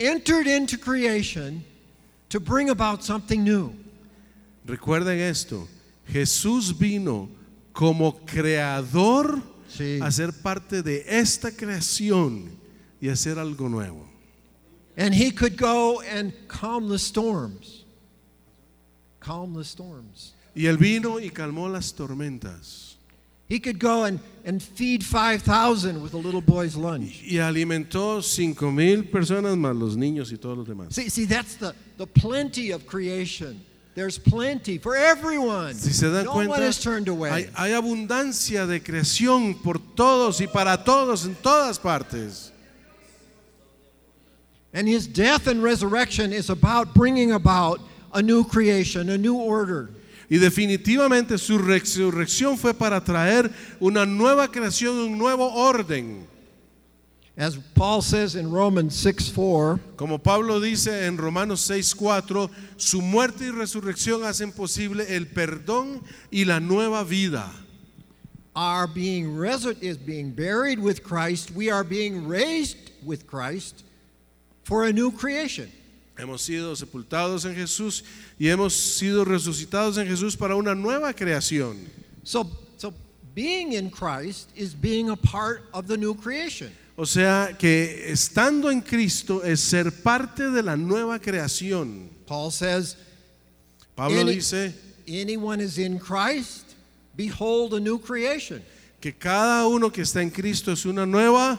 entered 0.00 0.46
into 0.46 0.78
creation 0.78 1.62
to 2.30 2.40
bring 2.40 2.70
about 2.70 3.04
something 3.04 3.44
new. 3.44 3.74
Recuerden 4.66 5.18
esto, 5.18 5.68
Jesús 6.10 6.72
vino 6.72 7.28
como 7.74 8.12
creador 8.26 9.42
Sí. 9.76 9.98
a 10.02 10.10
ser 10.10 10.32
parte 10.32 10.82
de 10.82 11.04
esta 11.08 11.50
creación 11.50 12.50
y 13.00 13.08
hacer 13.08 13.38
algo 13.38 13.68
nuevo. 13.68 14.08
And 14.96 15.14
he 15.14 15.30
could 15.30 15.56
go 15.56 16.00
and 16.02 16.32
calm 16.48 16.88
the 16.88 16.98
storms. 16.98 17.84
Calm 19.20 19.54
the 19.54 19.64
storms. 19.64 20.34
Y 20.54 20.66
él 20.66 20.76
vino 20.76 21.18
y 21.18 21.30
calmó 21.30 21.68
las 21.68 21.92
tormentas 21.94 22.92
He 23.48 23.60
could 23.60 23.78
go 23.78 24.04
and, 24.04 24.18
and 24.46 24.62
feed 24.62 25.02
5,000 25.04 26.02
with 26.02 26.14
a 26.14 26.16
little 26.16 26.40
boy's 26.40 26.74
lunch. 26.74 27.22
y 27.22 27.36
alimentó 27.38 28.22
cinco 28.22 28.70
mil 28.70 29.04
personas 29.04 29.56
más 29.58 29.76
los 29.76 29.94
niños 29.94 30.32
y 30.32 30.38
todos 30.38 30.56
los 30.56 30.66
demás. 30.66 30.94
See, 30.94 31.10
see 31.10 31.26
that's 31.26 31.56
the, 31.56 31.74
the 31.98 32.06
plenty 32.06 32.70
of 32.70 32.86
creation. 32.86 33.60
There's 33.94 34.18
plenty 34.18 34.78
for 34.78 34.96
everyone. 34.96 35.74
Si 35.74 35.92
se 35.92 36.10
dan 36.10 36.24
no 36.24 36.32
cuenta, 36.32 36.48
one 36.48 36.62
is 36.62 36.80
turned 36.80 37.08
away. 37.08 37.30
hay, 37.30 37.50
hay 37.54 37.72
abundancia 37.72 38.66
de 38.66 38.80
creación 38.80 39.62
por 39.62 39.78
todos 39.94 40.40
y 40.40 40.46
para 40.46 40.82
todos 40.82 41.26
en 41.26 41.34
todas 41.36 41.78
partes. 41.78 42.52
and 44.72 44.88
his 44.88 45.06
death 45.06 45.46
and 45.46 45.62
resurrection 45.62 46.32
is 46.32 46.50
about 46.50 46.94
bringing 46.94 47.32
about 47.32 47.80
a 48.14 48.22
new 48.22 48.44
creation, 48.44 49.10
a 49.10 49.18
new 49.18 49.36
order. 49.36 49.90
Y 50.30 50.38
definitivamente 50.38 51.38
su 51.38 51.58
resurrección 51.58 52.56
fue 52.56 52.72
para 52.72 53.00
traer 53.02 53.52
una 53.80 54.06
nueva 54.06 54.48
creación, 54.48 54.96
un 54.96 55.18
nuevo 55.18 55.46
orden. 55.46 56.26
As 57.36 57.56
Paul 57.74 58.02
says 58.02 58.36
in 58.36 58.50
Romans 58.50 58.94
6 58.94 59.30
4, 59.30 59.80
Como 59.96 60.18
Pablo 60.18 60.60
dice 60.60 61.06
en 61.06 61.16
Romanos 61.16 61.62
6:4, 61.62 62.50
su 62.76 63.00
muerte 63.00 63.46
y 63.46 63.50
resurrección 63.50 64.22
hacen 64.24 64.52
posible 64.52 65.16
el 65.16 65.26
perdón 65.26 66.02
y 66.30 66.44
la 66.44 66.60
nueva 66.60 67.04
vida. 67.04 67.50
our 68.54 68.86
being 68.86 69.42
is 69.80 69.96
being 69.96 70.30
buried 70.30 70.78
with 70.78 71.02
Christ, 71.02 71.50
we 71.52 71.70
are 71.70 71.84
being 71.84 72.26
raised 72.26 72.90
with 73.02 73.26
Christ 73.26 73.84
for 74.64 74.84
a 74.84 74.92
new 74.92 75.10
creation. 75.10 75.70
Hemos 76.18 76.42
sido 76.42 76.76
sepultados 76.76 77.46
en 77.46 77.54
Jesús 77.54 78.02
y 78.38 78.48
hemos 78.48 78.72
sido 78.74 79.24
resucitados 79.24 79.96
en 79.96 80.06
Jesús 80.06 80.36
para 80.38 80.54
una 80.54 80.74
nueva 80.74 81.14
creación. 81.14 81.78
So, 82.22 82.46
so 82.76 82.92
being 83.34 83.72
in 83.72 83.88
Christ 83.90 84.50
is 84.54 84.74
being 84.74 85.08
a 85.08 85.16
part 85.16 85.64
of 85.72 85.86
the 85.86 85.96
new 85.96 86.14
creation. 86.14 86.70
O 86.96 87.06
sea 87.06 87.56
que 87.58 88.10
estando 88.12 88.70
en 88.70 88.80
Cristo 88.82 89.42
es 89.42 89.60
ser 89.60 89.90
parte 90.02 90.50
de 90.50 90.62
la 90.62 90.76
nueva 90.76 91.18
creación. 91.18 92.10
Paul 92.26 92.50
says, 92.52 92.96
Pablo 93.94 94.20
Any- 94.20 94.34
dice 94.36 94.74
anyone 95.08 95.60
is 95.62 95.78
in 95.78 95.98
Christ, 95.98 96.74
behold 97.16 97.74
a 97.74 97.80
new 97.80 97.98
creation. 97.98 98.62
que 99.00 99.12
cada 99.12 99.66
uno 99.66 99.90
que 99.90 100.02
está 100.02 100.20
en 100.22 100.30
Cristo 100.30 100.70
es 100.72 100.84
una 100.84 101.04
nueva. 101.06 101.58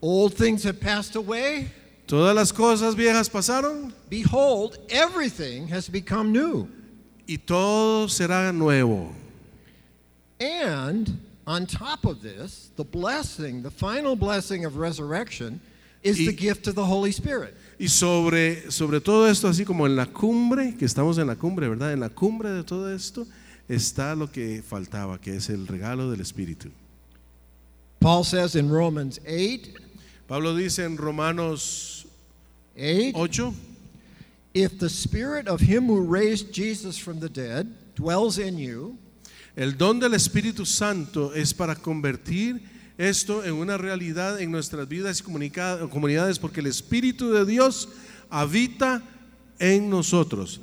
Old 0.00 0.34
things 0.34 0.62
have 0.64 0.78
passed 0.80 1.16
away. 1.16 1.70
Todas 2.06 2.34
las 2.34 2.52
cosas 2.52 2.94
viejas 2.94 3.30
pasaron 3.30 3.92
Behold, 4.10 4.76
everything 4.90 5.66
has 5.68 5.88
become 5.88 6.30
new. 6.32 6.68
y 7.26 7.38
todo 7.38 8.06
será 8.08 8.52
nuevo. 8.52 9.10
And 10.38 11.18
on 11.46 11.66
top 11.66 12.04
of 12.06 12.22
this, 12.22 12.70
the 12.76 12.84
blessing, 12.84 13.62
the 13.62 13.70
final 13.70 14.16
blessing 14.16 14.64
of 14.64 14.76
resurrection, 14.76 15.60
is 16.02 16.18
Y- 16.18 16.26
the 16.26 16.32
gift 16.32 16.66
of 16.66 16.74
the 16.74 16.84
Holy 16.84 17.12
Spirit. 17.12 17.54
Y 17.78 17.86
sobre, 17.88 18.70
sobre 18.70 19.00
todo 19.00 19.26
esto, 19.26 19.48
así 19.48 19.64
como 19.64 19.84
en 19.86 19.96
la 19.96 20.06
cumbre, 20.06 20.74
que 20.78 20.86
estamos 20.86 21.18
en 21.18 21.26
la 21.26 21.34
cumbre, 21.34 21.68
¿verdad? 21.68 21.92
En 21.92 22.00
la 22.00 22.08
cumbre 22.10 22.50
de 22.50 22.62
todo 22.62 22.94
esto 22.94 23.26
está 23.68 24.14
lo 24.14 24.30
que 24.30 24.62
faltaba, 24.62 25.18
que 25.20 25.36
es 25.36 25.48
el 25.50 25.66
regalo 25.66 26.10
del 26.10 26.20
Espíritu. 26.20 26.70
Paul 28.00 28.22
says 28.22 28.54
in 28.54 28.70
Romans 28.70 29.18
8 29.26 29.70
Pablo 30.28 30.54
dice 30.54 30.84
en 30.84 30.96
Romanos 30.98 32.06
8 32.76 33.12
8, 33.14 33.54
If 34.54 34.78
the 34.78 34.88
spirit 34.88 35.48
of 35.48 35.60
him 35.60 35.86
who 35.86 36.00
raised 36.02 36.52
Jesus 36.52 36.96
from 36.98 37.18
the 37.20 37.28
dead 37.28 37.66
dwells 37.96 38.38
in 38.38 38.56
you, 38.58 38.96
el 39.56 39.76
don 39.76 40.00
del 40.00 40.14
Espíritu 40.14 40.66
Santo 40.66 41.32
es 41.34 41.54
para 41.54 41.74
convertir 41.76 42.62
esto 42.98 43.44
en 43.44 43.54
una 43.54 43.76
realidad 43.76 44.40
en 44.40 44.50
nuestras 44.50 44.88
vidas 44.88 45.20
y 45.20 45.22
comunidades 45.22 46.38
porque 46.38 46.60
el 46.60 46.66
Espíritu 46.66 47.30
de 47.30 47.44
Dios 47.44 47.88
habita 48.30 49.02
en 49.58 49.90
nosotros. 49.90 50.60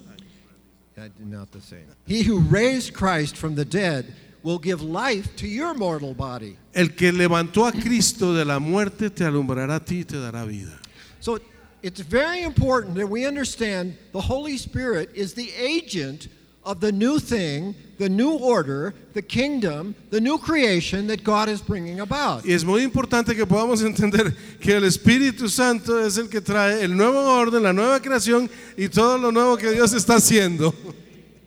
Not 1.19 1.51
the 1.51 1.62
same. 1.62 1.86
He 2.06 2.23
who 2.23 2.39
raised 2.39 2.93
Christ 2.93 3.36
from 3.36 3.56
the 3.56 3.65
dead 3.65 4.13
will 4.43 4.60
give 4.60 4.82
life 4.82 5.36
to 5.38 5.47
your 5.47 5.73
mortal 5.73 6.13
body. 6.13 6.58
El 6.73 6.89
que 6.89 7.12
levantó 7.12 7.65
a 7.65 7.71
Cristo 7.71 8.34
de 8.34 8.45
la 8.45 8.60
muerte 8.60 9.10
te 9.10 9.23
alumbrará 9.23 9.75
a 9.75 9.80
ti 9.80 10.01
y 10.01 10.04
te 10.04 10.17
dará 10.17 10.45
vida. 10.45 10.80
So 11.19 11.39
it's 11.82 12.01
very 12.01 12.43
important 12.43 12.95
that 12.95 13.08
we 13.08 13.25
understand 13.25 13.97
the 14.12 14.21
Holy 14.21 14.58
Spirit 14.58 15.10
is 15.15 15.34
the 15.34 15.51
agent 15.56 16.27
of 16.63 16.80
the 16.80 16.91
new 16.91 17.19
thing, 17.19 17.74
the 17.97 18.08
new 18.10 18.38
order, 18.38 18.93
the 19.13 19.21
kingdom, 19.21 19.95
the 20.12 20.19
new 20.21 20.38
creation 20.38 21.08
that 21.08 21.24
God 21.24 21.50
is 21.50 21.62
bringing 21.62 22.00
about. 22.02 22.45
Y 22.45 22.54
es 22.54 22.63
muy 22.63 22.82
importante 22.84 23.36
que 23.36 23.45
podamos 23.45 23.82
entender 23.86 24.36
que 24.60 24.76
el 24.76 24.84
Espíritu 24.84 25.50
Santo 25.50 25.97
es 26.06 26.17
el 26.17 26.28
que 26.28 26.39
trae 26.41 26.82
el 26.84 26.95
nuevo 26.95 27.19
orden, 27.19 27.63
la 27.63 27.74
nueva 27.74 28.00
creación 28.00 28.50
y 28.78 28.88
todo 28.89 29.17
lo 29.17 29.32
nuevo 29.32 29.58
que 29.58 29.71
Dios 29.71 29.93
está 29.93 30.15
haciendo. 30.15 30.74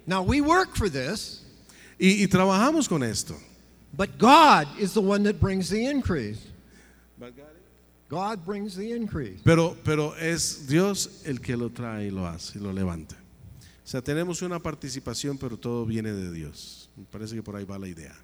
Now 0.06 0.22
we 0.22 0.40
work 0.40 0.76
for 0.76 0.88
this, 0.90 1.40
Y, 1.98 2.22
y 2.24 2.26
trabajamos 2.26 2.88
con 2.88 3.02
esto. 3.02 3.34
but 3.96 4.18
God 4.18 4.66
is 4.80 4.92
the 4.94 5.00
one 5.00 5.22
that 5.22 5.40
brings 5.40 5.68
the 5.70 5.86
increase. 5.86 6.40
God 8.08 8.44
brings 8.44 8.76
the 8.76 8.92
increase. 8.92 9.40
Pero, 9.44 9.76
pero 9.84 10.12
es 10.20 10.66
Dios 10.66 11.22
el 11.24 11.38
que 11.38 11.56
lo 11.56 11.70
trae 11.70 12.06
y 12.06 12.10
lo 12.10 12.26
hace 12.26 12.58
y 12.58 12.60
lo 12.60 12.72
levanta. 12.72 13.16
O 13.84 13.86
sea, 13.86 14.00
tenemos 14.00 14.40
una 14.40 14.58
participación, 14.58 15.36
pero 15.36 15.58
todo 15.58 15.84
viene 15.84 16.12
de 16.12 16.32
Dios. 16.32 16.88
Me 16.96 17.04
parece 17.04 17.34
que 17.34 17.42
por 17.42 17.54
ahí 17.54 17.64
va 17.64 17.78
la 17.78 17.86
idea. 17.88 18.14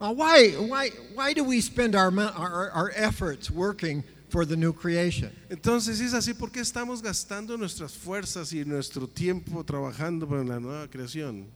Now, 0.00 0.12
why, 0.12 0.56
why, 0.56 0.90
why 1.14 1.34
do 1.34 1.44
we 1.44 1.60
spend 1.60 1.94
our, 1.94 2.10
mo- 2.10 2.32
our, 2.36 2.70
our 2.72 2.90
efforts 2.96 3.50
working 3.50 4.02
for 4.30 4.46
the 4.46 4.56
new 4.56 4.72
creation? 4.72 5.30
Entonces, 5.50 6.00
es 6.00 6.14
así, 6.14 6.34
¿por 6.34 6.50
qué 6.50 6.60
estamos 6.60 7.02
gastando 7.02 7.56
nuestras 7.56 7.92
fuerzas 7.92 8.52
y 8.52 8.64
nuestro 8.64 9.06
tiempo 9.06 9.62
trabajando 9.62 10.26
para 10.26 10.42
la 10.42 10.58
nueva 10.58 10.88
creación? 10.88 11.46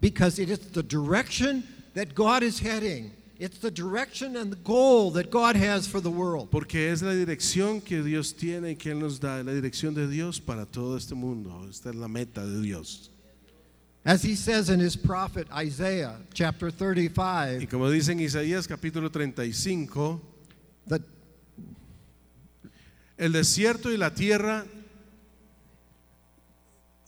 Because 0.00 0.38
it 0.38 0.48
is 0.50 0.58
the 0.72 0.82
direction 0.82 1.62
that 1.94 2.14
God 2.14 2.42
is 2.42 2.58
heading. 2.58 3.12
It's 3.38 3.58
the 3.58 3.70
direction 3.70 4.36
and 4.36 4.50
the 4.50 4.56
goal 4.56 5.10
that 5.12 5.30
God 5.30 5.56
has 5.56 5.86
for 5.86 6.00
the 6.00 6.10
world. 6.10 6.50
Porque 6.50 6.90
es 6.90 7.02
la 7.02 7.12
dirección 7.12 7.84
que 7.84 8.02
Dios 8.02 8.32
tiene 8.32 8.70
y 8.70 8.74
que 8.76 8.92
Él 8.92 8.98
nos 8.98 9.20
da, 9.20 9.42
la 9.42 9.52
dirección 9.52 9.94
de 9.94 10.08
Dios 10.08 10.40
para 10.40 10.64
todo 10.64 10.96
este 10.96 11.14
mundo. 11.14 11.66
Esta 11.68 11.90
es 11.90 11.96
la 11.96 12.08
meta 12.08 12.44
de 12.46 12.60
Dios. 12.62 13.10
As 14.06 14.22
he 14.22 14.36
says 14.36 14.70
in 14.70 14.78
his 14.78 14.96
prophet 14.96 15.48
Isaiah 15.50 16.16
chapter 16.32 16.68
Y 16.68 17.08
35, 17.08 17.68
como 17.68 17.90
dice 17.90 18.12
en 18.12 18.20
Isaías 18.20 18.68
capítulo 18.68 19.10
35, 19.10 20.20
that 20.86 21.02
el 23.18 23.32
desierto 23.32 23.90
y 23.90 23.96
la 23.96 24.14
tierra 24.14 24.64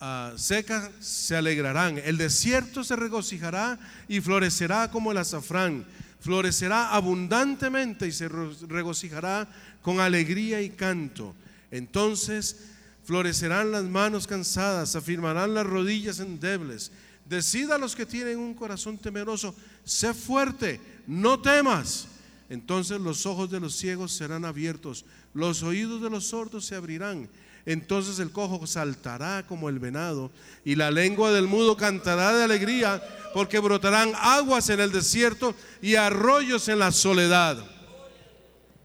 ah, 0.00 0.32
seca 0.36 0.90
se 1.00 1.36
alegrarán. 1.36 1.98
El 1.98 2.16
desierto 2.16 2.82
se 2.82 2.96
regocijará 2.96 3.78
y 4.08 4.20
florecerá 4.20 4.90
como 4.90 5.12
el 5.12 5.18
azafrán. 5.18 5.86
Florecerá 6.20 6.94
abundantemente 6.94 8.06
y 8.06 8.12
se 8.12 8.28
regocijará 8.28 9.48
con 9.82 10.00
alegría 10.00 10.60
y 10.60 10.70
canto. 10.70 11.34
Entonces 11.70 12.56
florecerán 13.04 13.72
las 13.72 13.84
manos 13.84 14.26
cansadas, 14.26 14.96
afirmarán 14.96 15.54
las 15.54 15.66
rodillas 15.66 16.20
endebles. 16.20 16.92
Decida 17.24 17.76
a 17.76 17.78
los 17.78 17.94
que 17.94 18.06
tienen 18.06 18.38
un 18.38 18.54
corazón 18.54 18.98
temeroso, 18.98 19.54
sé 19.84 20.12
fuerte, 20.14 20.80
no 21.06 21.40
temas. 21.40 22.08
Entonces 22.48 23.00
los 23.00 23.26
ojos 23.26 23.50
de 23.50 23.60
los 23.60 23.76
ciegos 23.76 24.12
serán 24.12 24.44
abiertos, 24.44 25.04
los 25.34 25.62
oídos 25.62 26.02
de 26.02 26.10
los 26.10 26.28
sordos 26.28 26.64
se 26.64 26.74
abrirán. 26.74 27.28
Entonces 27.68 28.18
el 28.18 28.32
cojo 28.32 28.66
saltará 28.66 29.46
como 29.46 29.68
el 29.68 29.78
venado 29.78 30.30
y 30.64 30.74
la 30.74 30.90
lengua 30.90 31.32
del 31.32 31.46
mudo 31.46 31.76
cantará 31.76 32.34
de 32.34 32.44
alegría 32.44 33.02
porque 33.34 33.58
brotarán 33.58 34.12
aguas 34.16 34.70
en 34.70 34.80
el 34.80 34.90
desierto 34.90 35.54
y 35.82 35.96
arroyos 35.96 36.66
en 36.68 36.78
la 36.78 36.90
soledad. 36.92 37.58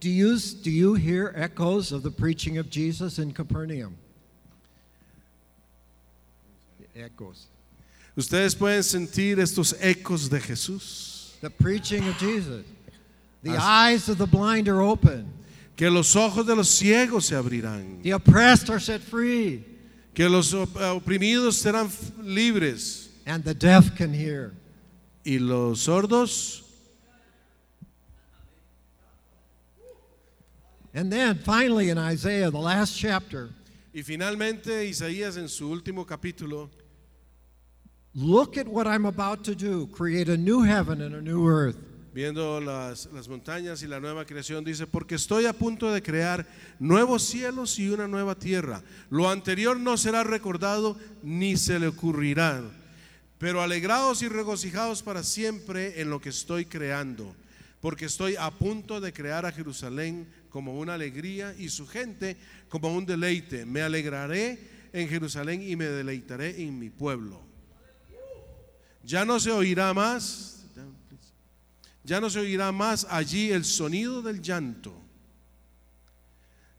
do 0.01 0.09
you, 0.09 0.37
do 0.37 0.69
you 0.69 0.95
hear 0.95 1.33
echoes 1.37 1.93
of 1.93 2.03
the 2.03 2.11
preaching 2.11 2.57
of 2.57 2.69
Jesus 2.69 3.19
in 3.19 3.31
Capernaum? 3.31 3.95
Echoes. 6.93 7.47
Ustedes 8.17 8.53
pueden 8.53 8.83
sentir 8.83 9.37
estos 9.37 9.73
ecos 9.81 10.29
de 10.29 10.41
Jesús. 10.41 11.39
The 11.39 11.49
preaching 11.49 12.05
of 12.05 12.17
Jesus. 12.17 12.65
The 13.43 13.55
eyes 13.57 14.09
of 14.09 14.17
the 14.17 14.27
blind 14.27 14.67
are 14.67 14.81
open. 14.81 15.31
Que 15.75 15.89
los 15.89 16.15
ojos 16.15 16.45
de 16.45 16.55
los 16.55 16.69
ciegos 16.69 17.25
se 17.25 17.35
abrirán. 17.35 18.01
The 18.03 18.13
oppressed 18.13 18.69
are 18.69 18.79
set 18.79 19.01
free. 19.01 19.65
Que 20.13 20.29
los 20.29 20.53
op- 20.53 20.75
oprimidos 20.75 21.55
serán 21.55 21.89
libres. 22.21 23.09
And 23.25 23.43
the 23.43 23.53
deaf 23.53 23.95
can 23.95 24.13
hear. 24.13 24.53
Y 25.25 25.37
los 25.39 25.79
sordos 25.87 26.61
And 30.93 31.11
then 31.11 31.39
finally 31.39 31.89
in 31.89 31.97
Isaiah, 31.97 32.51
the 32.51 32.59
last 32.59 32.95
chapter, 32.97 33.49
Y 33.95 34.01
finalmente 34.01 34.85
Isaías 34.89 35.37
en 35.37 35.47
su 35.47 35.69
último 35.69 36.05
capítulo 36.05 36.69
look 38.15 38.57
at 38.57 38.67
what 38.67 38.87
I'm 38.87 39.05
about 39.05 39.43
to 39.45 39.55
do 39.55 39.87
create 39.87 40.29
a 40.29 40.37
new 40.37 40.61
heaven 40.61 41.01
and 41.01 41.15
a 41.15 41.21
new 41.21 41.47
earth. 41.47 41.77
Viendo 42.13 42.61
las, 42.61 43.07
las 43.07 43.27
montañas 43.27 43.81
y 43.81 43.87
la 43.87 43.99
nueva 43.99 44.25
creación, 44.25 44.63
dice, 44.63 44.85
porque 44.85 45.15
estoy 45.15 45.45
a 45.45 45.53
punto 45.53 45.91
de 45.91 46.03
crear 46.03 46.45
nuevos 46.79 47.23
cielos 47.23 47.79
y 47.79 47.89
una 47.89 48.07
nueva 48.07 48.35
tierra. 48.35 48.83
Lo 49.09 49.29
anterior 49.29 49.79
no 49.79 49.97
será 49.97 50.23
recordado 50.23 50.97
ni 51.23 51.57
se 51.57 51.79
le 51.79 51.87
ocurrirá. 51.87 52.61
Pero 53.39 53.61
alegraos 53.61 54.21
y 54.21 54.29
regocijaos 54.29 55.01
para 55.01 55.23
siempre 55.23 55.99
en 56.01 56.09
lo 56.09 56.21
que 56.21 56.29
estoy 56.29 56.65
creando, 56.65 57.35
porque 57.81 58.05
estoy 58.05 58.35
a 58.35 58.51
punto 58.51 59.01
de 59.01 59.11
crear 59.11 59.45
a 59.45 59.51
Jerusalén 59.51 60.27
como 60.49 60.79
una 60.79 60.93
alegría 60.93 61.55
y 61.57 61.69
su 61.69 61.87
gente 61.87 62.37
como 62.69 62.95
un 62.95 63.05
deleite. 63.05 63.65
Me 63.65 63.81
alegraré 63.81 64.59
en 64.93 65.09
Jerusalén 65.09 65.67
y 65.67 65.75
me 65.75 65.85
deleitaré 65.85 66.61
en 66.61 66.77
mi 66.77 66.91
pueblo. 66.91 67.41
Ya 69.03 69.25
no 69.25 69.39
se 69.39 69.51
oirá 69.51 69.93
más 69.93 70.62
ya 72.03 72.19
no 72.19 72.29
se 72.29 72.39
oirá 72.39 72.71
más 72.71 73.07
allí 73.09 73.51
el 73.51 73.65
sonido 73.65 74.21
del 74.21 74.41
llanto. 74.41 74.99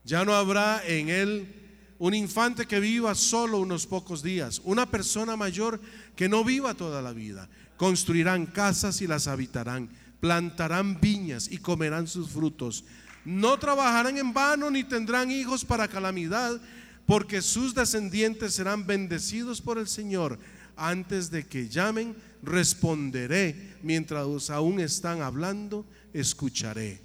Ya 0.03 0.23
no 0.23 0.35
habrá 0.35 0.85
en 0.85 1.09
él 1.09 1.65
un 1.97 2.13
infante 2.13 2.65
que 2.65 2.79
viva 2.79 3.15
solo 3.15 3.59
unos 3.59 3.87
pocos 3.87 4.21
días, 4.21 4.61
una 4.63 4.85
persona 4.85 5.35
mayor 5.35 5.79
que 6.15 6.29
no 6.29 6.43
viva 6.43 6.73
toda 6.75 7.01
la 7.01 7.13
vida. 7.13 7.49
Construirán 7.77 8.45
casas 8.45 9.01
y 9.01 9.07
las 9.07 9.27
habitarán, 9.27 9.89
plantarán 10.19 10.99
viñas 11.01 11.49
y 11.51 11.57
comerán 11.57 12.07
sus 12.07 12.29
frutos. 12.29 12.83
No 13.23 13.57
trabajarán 13.57 14.17
en 14.17 14.33
vano 14.33 14.69
ni 14.69 14.83
tendrán 14.83 15.31
hijos 15.31 15.65
para 15.65 15.87
calamidad, 15.87 16.61
porque 17.07 17.41
sus 17.41 17.73
descendientes 17.73 18.53
serán 18.53 18.85
bendecidos 18.85 19.61
por 19.61 19.77
el 19.77 19.87
Señor. 19.87 20.37
Antes 20.77 21.31
de 21.31 21.47
que 21.47 21.69
llamen, 21.69 22.15
responderé. 22.45 23.55
Mientras 23.81 24.49
aún 24.49 24.79
están 24.79 25.21
hablando, 25.21 25.85
escucharé. 26.13 26.99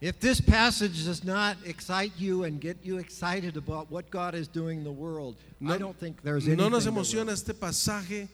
If 0.00 0.20
this 0.20 0.38
passage 0.38 1.06
does 1.06 1.24
not 1.24 1.56
excite 1.64 2.12
you 2.18 2.44
and 2.44 2.60
get 2.60 2.76
you 2.82 2.98
excited 2.98 3.56
about 3.56 3.90
what 3.90 4.10
God 4.10 4.34
is 4.34 4.48
doing 4.48 4.78
in 4.78 4.84
the 4.84 4.92
world, 4.92 5.36
I 5.66 5.78
don't 5.78 5.98
think 5.98 6.20
there's 6.22 6.44
anything 6.46 6.58
¿No 6.58 6.68
nos 6.68 6.86
emociona 6.86 7.32
este 7.32 7.54
pasaje 7.54 8.28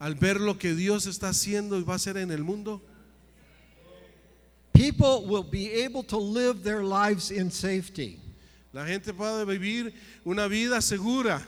al 0.00 0.14
ver 0.14 0.38
lo 0.38 0.54
que 0.54 0.74
Dios 0.74 1.06
está 1.06 1.30
haciendo 1.30 1.76
y 1.76 1.82
va 1.82 1.94
a 1.94 1.96
hacer 1.96 2.16
en 2.18 2.30
el 2.30 2.44
mundo? 2.44 2.80
People 4.72 5.26
will 5.26 5.42
be 5.42 5.82
able 5.82 6.04
to 6.04 6.16
live 6.16 6.62
their 6.62 6.84
lives 6.84 7.32
in 7.32 7.50
safety. 7.50 8.20
La 8.72 8.86
gente 8.86 9.12
puede 9.12 9.44
vivir 9.44 9.92
una 10.24 10.46
vida 10.46 10.80
segura. 10.80 11.44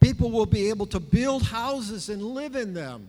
People 0.00 0.30
will 0.30 0.46
be 0.46 0.68
able 0.70 0.86
to 0.86 0.98
build 0.98 1.42
houses 1.42 2.08
and 2.08 2.22
live 2.22 2.56
in 2.56 2.72
them. 2.74 3.06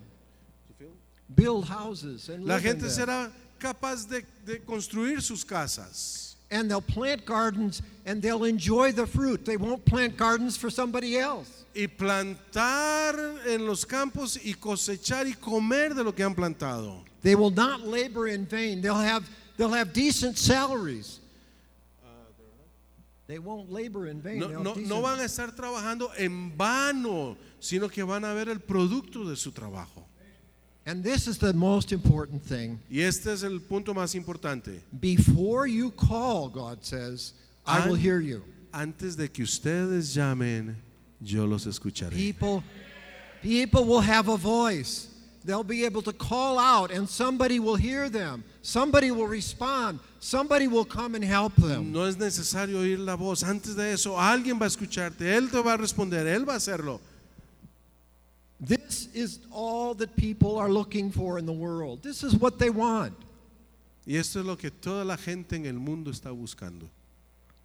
Build 1.34 1.66
houses 1.66 2.28
and 2.30 2.46
La 2.46 2.56
live 2.56 2.64
gente 2.64 2.84
in 2.84 2.90
them. 2.90 3.08
será 3.08 3.32
capaz 3.60 4.06
de, 4.08 4.22
de 4.46 4.60
construir 4.60 5.22
sus 5.22 5.44
casas. 5.46 6.36
And 6.52 6.70
they'll 6.70 6.82
plant 6.82 7.26
gardens 7.26 7.82
and 8.06 8.22
they'll 8.22 8.44
enjoy 8.44 8.92
the 8.92 9.08
fruit. 9.08 9.46
They 9.46 9.56
won't 9.56 9.86
plant 9.86 10.18
gardens 10.18 10.58
for 10.58 10.70
somebody 10.70 11.18
else. 11.18 11.64
y 11.74 11.88
plantar 11.88 13.16
en 13.48 13.66
los 13.66 13.86
campos 13.86 14.38
y 14.44 14.54
cosechar 14.56 15.26
y 15.26 15.34
comer 15.34 15.94
de 15.94 16.04
lo 16.04 16.12
que 16.12 16.26
han 16.26 16.36
plantado. 16.36 17.06
They 17.24 17.36
will 17.36 17.52
not 17.52 17.88
labor 17.88 18.28
in 18.28 18.46
vain. 18.46 18.82
They'll 18.82 18.96
have, 18.96 19.30
they'll 19.56 19.72
have 19.72 19.94
decent 19.94 20.38
salaries. 20.38 21.21
They 23.32 23.40
won't 23.40 23.72
labor 23.72 24.08
in 24.08 24.22
vain. 24.22 24.40
No, 24.40 24.62
no, 24.62 24.74
no 24.74 25.02
van 25.02 25.22
a 25.22 25.24
estar 25.24 25.56
trabajando 25.56 26.12
en 26.18 26.52
vano, 26.58 27.38
sino 27.62 27.88
que 27.88 28.04
van 28.04 28.26
a 28.26 28.34
ver 28.34 28.50
el 28.50 28.60
producto 28.60 29.24
de 29.24 29.38
su 29.38 29.52
trabajo. 29.54 30.06
And 30.86 31.02
this 31.02 31.28
is 31.28 31.38
the 31.38 31.54
most 31.54 31.94
important 31.94 32.44
thing. 32.44 32.80
Y 32.90 33.00
este 33.00 33.28
es 33.28 33.44
el 33.44 33.62
punto 33.62 33.94
más 33.94 34.16
importante. 34.16 34.82
Before 35.00 35.66
you 35.66 35.92
call, 35.92 36.50
God 36.50 36.84
says, 36.84 37.32
I 37.66 37.88
will 37.88 37.96
hear 37.96 38.20
you. 38.20 38.44
Antes 38.74 39.16
de 39.16 39.30
que 39.30 39.46
ustedes 39.46 40.14
llamen, 40.14 40.76
yo 41.22 41.46
los 41.46 41.66
escucharé. 41.66 42.12
People, 42.12 42.62
people 43.42 43.86
will 43.86 44.02
have 44.02 44.28
a 44.28 44.36
voice. 44.36 45.08
They'll 45.44 45.64
be 45.64 45.86
able 45.86 46.04
to 46.04 46.14
call 46.14 46.60
out, 46.60 46.92
and 46.92 47.10
somebody 47.10 47.60
will 47.60 47.76
hear 47.76 48.10
them. 48.10 48.44
Somebody 48.62 49.10
will 49.10 49.28
respond. 49.28 50.00
Somebody 50.20 50.68
will 50.68 50.86
come 50.86 51.16
and 51.16 51.24
help 51.24 51.56
them. 51.56 51.92
No 51.92 52.04
es 52.04 52.16
necesario 52.16 52.80
oír 52.80 53.00
la 53.00 53.16
voz. 53.16 53.44
Antes 53.44 53.76
de 53.76 53.92
eso, 53.92 54.16
alguien 54.16 54.60
va 54.60 54.66
a 54.66 54.70
escucharte. 54.70 55.22
Él 55.22 55.50
te 55.50 55.60
va 55.62 55.74
a 55.74 55.78
responder. 55.78 56.28
Él 56.28 56.48
va 56.48 56.54
a 56.54 56.58
hacerlo. 56.58 57.00
This 58.60 59.10
is 59.16 59.40
all 59.52 59.96
that 59.96 60.16
people 60.16 60.60
are 60.60 60.70
looking 60.70 61.12
for 61.12 61.40
in 61.40 61.48
the 61.48 61.52
world. 61.52 62.04
This 62.04 62.24
is 62.24 62.36
what 62.36 62.60
they 62.60 62.70
want. 62.70 63.16
Y 64.06 64.18
esto 64.18 64.40
es 64.40 64.46
lo 64.46 64.56
que 64.56 64.70
toda 64.70 65.04
la 65.04 65.18
gente 65.18 65.56
en 65.56 65.66
el 65.66 65.80
mundo 65.80 66.12
está 66.12 66.30
buscando. 66.30 66.88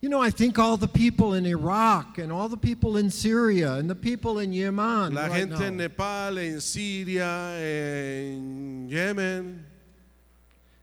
You 0.01 0.11
know, 0.11 0.21
I 0.21 0.31
think 0.31 0.59
all 0.59 0.77
the 0.77 0.89
people 0.89 1.35
in 1.35 1.47
Iraq 1.47 2.19
and 2.19 2.31
all 2.31 2.49
the 2.49 2.57
people 2.57 2.99
in 2.99 3.11
Syria 3.11 3.75
and 3.75 3.89
the 3.89 3.95
people 3.95 4.39
in 4.41 4.53
Yemen. 4.53 5.15
La 5.15 5.27
right 5.27 5.49
gente 5.49 5.65
en 5.65 5.79
now, 5.79 5.85
Nepal, 5.85 6.39
en 6.39 6.61
Siria, 6.61 7.57
en 7.59 8.89
Yemen, 8.89 9.65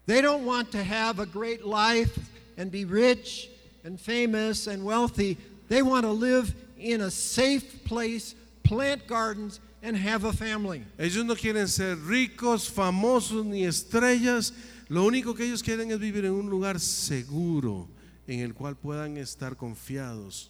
They 0.06 0.20
don't 0.20 0.46
want 0.46 0.72
to 0.72 0.84
have 0.84 1.20
a 1.20 1.26
great 1.26 1.64
life 1.64 2.18
and 2.58 2.72
be 2.72 2.86
rich 2.86 3.50
and 3.86 4.00
famous 4.00 4.68
and 4.68 4.84
wealthy. 4.84 5.38
They 5.70 5.82
want 5.82 6.06
to 6.06 6.12
live 6.12 6.54
in 6.78 7.02
a 7.02 7.12
safe 7.12 7.86
place, 7.86 8.36
plant 8.64 9.08
gardens, 9.08 9.60
and 9.82 9.96
have 9.96 10.24
a 10.24 10.34
family. 10.34 10.84
ellos 10.98 11.24
no 11.24 11.36
quieren 11.36 11.68
ser 11.68 11.96
ricos, 11.96 12.70
famosos 12.70 13.46
ni 13.46 13.64
estrellas. 13.64 14.52
Lo 14.90 15.06
único 15.10 15.38
que 15.38 15.46
ellos 15.46 15.62
quieren 15.62 15.92
es 15.92 16.00
vivir 16.00 16.26
en 16.26 16.32
un 16.32 16.50
lugar 16.50 16.80
seguro 16.80 17.88
en 18.28 18.40
el 18.40 18.54
cual 18.54 18.76
puedan 18.76 19.18
estar 19.18 19.56
confiados. 19.56 20.50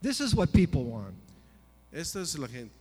This 0.00 0.20
is 0.20 0.34
what 0.34 0.52
people 0.52 0.84
want. 0.84 1.14
Esta 1.92 2.20
es 2.20 2.38
la 2.38 2.46
gente. 2.46 2.72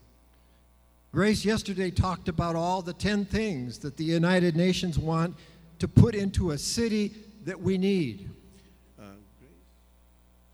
Grace 1.12 1.46
yesterday 1.46 1.90
talked 1.90 2.28
about 2.28 2.56
all 2.56 2.82
the 2.82 2.94
10 2.94 3.26
things 3.26 3.80
that 3.80 3.96
the 3.98 4.04
United 4.04 4.56
Nations 4.56 5.00
want 5.00 5.36
to 5.80 5.88
put 5.88 6.13
into 6.13 6.52
a 6.52 6.58
city 6.58 7.12
that 7.46 7.60
we 7.60 7.78
need. 7.78 8.30
Ah, 9.00 9.13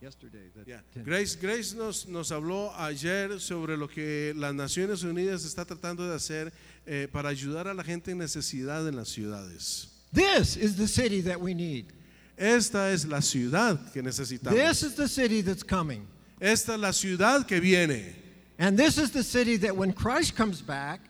Yesterday. 0.02 0.50
that 0.56 0.68
Ya. 0.68 0.78
10. 0.94 1.04
Grace, 1.04 1.36
Grace 1.36 1.74
nos, 1.74 2.08
nos 2.08 2.30
habló 2.32 2.72
ayer 2.78 3.40
sobre 3.40 3.76
lo 3.76 3.88
que 3.88 4.34
las 4.36 4.54
Naciones 4.54 5.04
Unidas 5.04 5.44
está 5.44 5.66
tratando 5.66 6.08
de 6.08 6.16
hacer 6.16 6.54
eh, 6.86 7.08
para 7.12 7.30
ayudar 7.30 7.68
a 7.68 7.74
la 7.74 7.84
gente 7.84 8.12
en 8.12 8.20
necesidad 8.20 8.88
en 8.88 8.96
las 8.96 9.10
ciudades. 9.10 9.90
This 10.14 10.56
is 10.56 10.76
the 10.78 10.88
city 10.88 11.22
that 11.22 11.42
we 11.42 11.56
need. 11.56 11.88
Esta 12.38 12.92
es 12.92 13.06
la 13.06 13.22
ciudad 13.22 13.80
que 13.94 14.02
necesitamos. 14.02 14.56
This 14.56 14.84
is 14.84 14.96
the 14.96 15.08
city 15.08 15.42
that's 15.42 15.64
coming. 15.64 16.08
Esta 16.42 16.74
es 16.74 16.80
la 16.80 16.92
ciudad 16.92 17.48
que 17.48 17.60
viene. 17.60 18.16
And 18.58 18.78
this 18.78 18.98
is 18.98 19.12
the 19.12 19.24
city 19.24 19.58
that 19.58 19.76
when 19.76 19.94
Christ 19.94 20.36
comes 20.36 20.62
back 20.62 21.02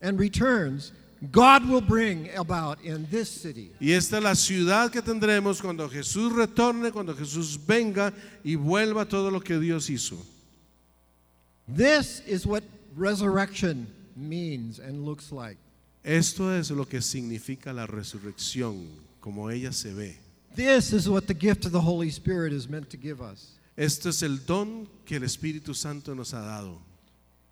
and 0.00 0.18
returns, 0.18 0.92
God 1.30 1.68
will 1.68 1.82
bring 1.82 2.30
about 2.34 2.80
in 2.82 3.06
this 3.10 3.30
city. 3.30 3.72
Y 3.78 3.92
esta 3.92 4.16
es 4.16 4.22
la 4.22 4.34
ciudad 4.34 4.90
que 4.90 5.02
tendremos 5.02 5.60
cuando 5.60 5.86
Jesús 5.88 6.32
retorne, 6.32 6.92
cuando 6.92 7.14
Jesús 7.14 7.58
venga 7.58 8.12
y 8.42 8.54
vuelva 8.54 9.06
todo 9.06 9.30
lo 9.30 9.40
que 9.40 9.58
Dios 9.58 9.90
hizo. 9.90 10.16
This 11.68 12.20
is 12.26 12.46
what 12.46 12.64
resurrection 12.96 13.86
means 14.16 14.78
and 14.78 15.04
looks 15.04 15.30
like. 15.30 15.58
Esto 16.02 16.50
es 16.50 16.70
lo 16.70 16.86
que 16.86 17.02
significa 17.02 17.74
la 17.74 17.86
resurrección, 17.86 18.86
como 19.20 19.50
ella 19.50 19.72
se 19.72 19.92
ve. 19.92 20.16
This 20.54 20.92
is 20.92 21.08
what 21.08 21.26
the 21.26 21.34
gift 21.34 21.64
of 21.64 21.72
the 21.72 21.80
Holy 21.80 22.10
Spirit 22.10 22.52
is 22.52 22.68
meant 22.68 22.90
to 22.90 22.96
give 22.96 23.20
us. 23.20 23.58
Esto 23.76 24.08
es 24.08 24.22
el 24.22 24.36
don 24.46 24.88
que 25.06 25.16
el 25.16 25.22
Espíritu 25.22 25.74
Santo 25.74 26.12
nos 26.14 26.32
ha 26.32 26.40
dado. 26.40 26.78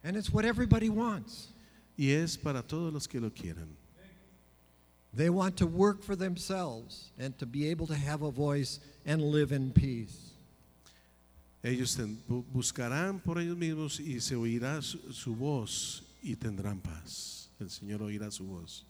And 0.04 0.16
it's 0.16 0.32
what 0.32 0.44
everybody 0.44 0.88
wants. 0.88 1.48
Y 1.96 2.06
es 2.10 2.36
para 2.36 2.62
todos 2.62 2.92
los 2.92 3.06
que 3.06 3.20
lo 3.20 3.30
quieran. 3.30 3.76
They 5.14 5.30
want 5.30 5.56
to 5.58 5.66
work 5.66 6.02
for 6.02 6.16
themselves 6.16 7.10
and 7.18 7.36
to 7.38 7.46
be 7.46 7.68
able 7.70 7.86
to 7.86 7.94
have 7.94 8.22
a 8.22 8.30
voice 8.30 8.78
and 9.06 9.22
live 9.22 9.52
in 9.52 9.72
peace. 9.72 10.32
Ellos 11.64 11.96
buscarán 12.54 13.22
por 13.22 13.38
ellos 13.38 13.56
mismos 13.56 13.98
y 13.98 14.20
se 14.20 14.34
oirá 14.36 14.82
su, 14.82 14.98
su 15.12 15.34
voz 15.34 16.02
y 16.22 16.34
tendrán 16.34 16.80
paz. 16.80 17.48
El 17.60 17.70
Señor 17.70 18.02
oirá 18.02 18.30
su 18.30 18.44
voz. 18.44 18.84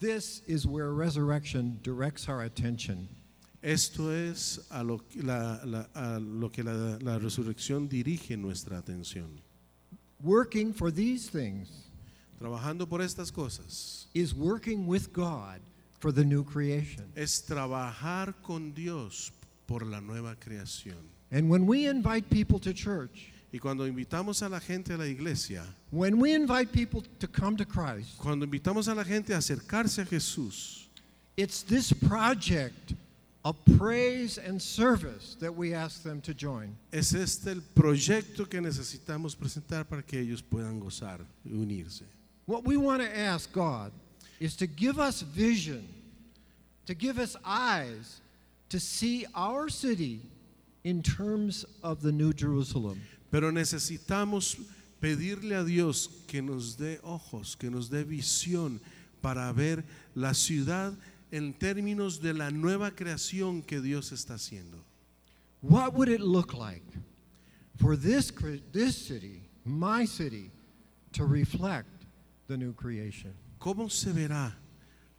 This 0.00 0.42
is 0.46 0.66
where 0.66 0.92
resurrection 0.92 1.78
directs 1.82 2.28
our 2.28 2.42
attention. 2.42 3.08
Esto 3.62 4.08
es 4.10 4.58
a 4.70 4.82
lo, 4.82 5.00
la, 5.16 5.58
la- 5.64 5.84
a 5.94 6.18
lo 6.18 6.48
que 6.48 6.62
la, 6.64 6.96
la 7.02 7.18
resurrección 7.18 7.88
dirige 7.88 8.36
nuestra 8.38 8.78
atención. 8.82 9.28
Working 10.22 10.72
for 10.72 10.90
these 10.90 11.28
things 11.28 11.68
Trabajando 12.40 12.88
por 12.88 13.00
estas 13.00 13.30
cosas 13.30 14.06
is 14.14 14.34
working 14.34 14.86
with 14.86 15.12
God 15.12 15.60
for 15.98 16.10
the 16.10 16.24
new 16.24 16.42
creation. 16.42 17.04
es 17.14 17.42
trabajar 17.42 18.32
con 18.42 18.72
Dios 18.72 19.30
por 19.66 19.80
la 19.84 20.00
nueva 20.00 20.34
creación. 20.40 20.96
And 21.30 21.50
when 21.50 21.66
we 21.66 21.86
invite 21.86 22.28
people 22.30 22.58
to 22.60 22.72
church, 22.72 23.30
Y 23.52 23.58
cuando 23.58 23.84
invitamos 23.84 24.42
a 24.42 24.48
la 24.48 24.60
gente 24.60 24.94
a 24.94 24.96
la 24.96 25.04
iglesia, 25.04 25.64
when 25.90 26.18
we 26.18 26.34
invite 26.34 26.72
people 26.72 27.02
to 27.18 27.26
come 27.26 27.56
to 27.56 27.64
Christ, 27.64 28.18
cuando 28.18 28.46
invitamos 28.46 28.88
a 28.88 28.94
la 28.94 29.02
gente 29.02 29.32
a 29.32 29.38
acercarse 29.38 30.02
a 30.02 30.04
Jesús, 30.04 30.86
it's 31.36 31.62
this 31.62 31.92
project 31.92 32.94
of 33.44 33.56
praise 33.76 34.38
and 34.38 34.60
service 34.60 35.36
that 35.40 35.54
we 35.54 35.74
ask 35.74 36.02
them 36.02 36.20
to 36.20 36.34
join. 36.34 36.76
es 36.92 37.12
este 37.14 37.48
el 37.48 37.62
proyecto 37.74 38.48
que 38.48 38.60
necesitamos 38.60 39.34
presentar 39.34 39.88
para 39.88 40.02
que 40.02 40.20
ellos 40.20 40.42
puedan 40.42 40.78
gozar 40.78 41.18
y 41.44 41.50
unirse. 41.52 42.02
What 42.46 42.64
we 42.64 42.76
want 42.76 43.02
to 43.02 43.18
ask 43.18 43.50
God 43.52 43.90
is 44.38 44.56
to 44.56 44.66
give 44.66 44.98
us 44.98 45.22
vision, 45.22 45.86
to 46.86 46.94
give 46.94 47.18
us 47.18 47.36
eyes 47.44 48.20
to 48.70 48.78
see 48.78 49.26
our 49.34 49.68
city 49.68 50.20
in 50.84 51.02
terms 51.02 51.64
of 51.82 52.00
the 52.02 52.12
New 52.12 52.32
Jerusalem. 52.32 53.00
Pero 53.30 53.52
necesitamos 53.52 54.58
pedirle 55.00 55.54
a 55.54 55.64
Dios 55.64 56.10
que 56.26 56.42
nos 56.42 56.76
dé 56.76 57.00
ojos, 57.02 57.56
que 57.56 57.70
nos 57.70 57.88
dé 57.88 58.04
visión 58.04 58.80
para 59.20 59.50
ver 59.52 59.84
la 60.14 60.34
ciudad 60.34 60.92
en 61.30 61.54
términos 61.54 62.20
de 62.20 62.34
la 62.34 62.50
nueva 62.50 62.90
creación 62.90 63.62
que 63.62 63.80
Dios 63.80 64.12
está 64.12 64.34
haciendo. 64.34 64.84
What 65.62 65.94
would 65.94 66.08
it 66.08 66.20
look 66.20 66.54
like 66.54 66.84
for 67.76 67.96
this, 67.96 68.32
this 68.72 68.96
city, 68.96 69.42
my 69.64 70.06
city, 70.06 70.50
to 71.12 71.24
reflect 71.24 72.06
the 72.48 72.56
new 72.56 72.72
creation? 72.72 73.34
¿Cómo 73.58 73.90
se 73.90 74.12
verá? 74.12 74.54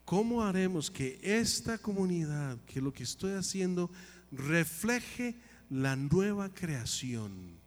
¿Cómo 0.06 0.44
haremos 0.44 0.90
que 0.90 1.20
esta 1.22 1.78
comunidad, 1.78 2.58
que 2.66 2.82
lo 2.82 2.92
que 2.92 3.04
estoy 3.04 3.34
haciendo, 3.34 3.90
refleje 4.32 5.36
la 5.70 5.96
nueva 5.96 6.50
creación? 6.50 7.61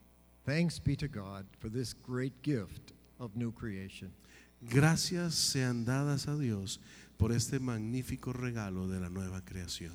Thanks 0.44 0.78
be 0.78 0.96
to 0.96 1.08
God 1.08 1.46
for 1.58 1.70
this 1.70 1.94
great 1.94 2.42
gift 2.42 2.92
of 3.18 3.34
new 3.34 3.52
creation. 3.52 4.12
Gracias 4.60 5.34
sean 5.34 5.84
dadas 5.84 6.28
a 6.28 6.36
Dios 6.36 6.80
por 7.16 7.32
este 7.32 7.60
magnífico 7.60 8.32
regalo 8.32 8.88
de 8.88 9.00
la 9.00 9.08
nueva 9.08 9.42
creación. 9.42 9.92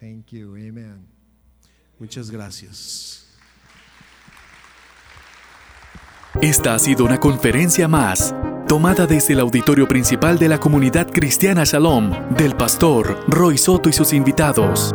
Thank 0.00 0.32
you. 0.32 0.54
Amen. 0.56 1.06
Muchas 1.98 2.30
gracias. 2.30 3.24
Esta 6.40 6.74
ha 6.74 6.78
sido 6.78 7.04
una 7.04 7.18
conferencia 7.18 7.88
más, 7.88 8.34
tomada 8.68 9.06
desde 9.06 9.32
el 9.32 9.40
auditorio 9.40 9.88
principal 9.88 10.38
de 10.38 10.48
la 10.48 10.60
comunidad 10.60 11.10
cristiana 11.10 11.64
Shalom, 11.64 12.12
del 12.36 12.54
pastor 12.54 13.24
Roy 13.28 13.58
Soto 13.58 13.88
y 13.88 13.92
sus 13.92 14.12
invitados. 14.12 14.94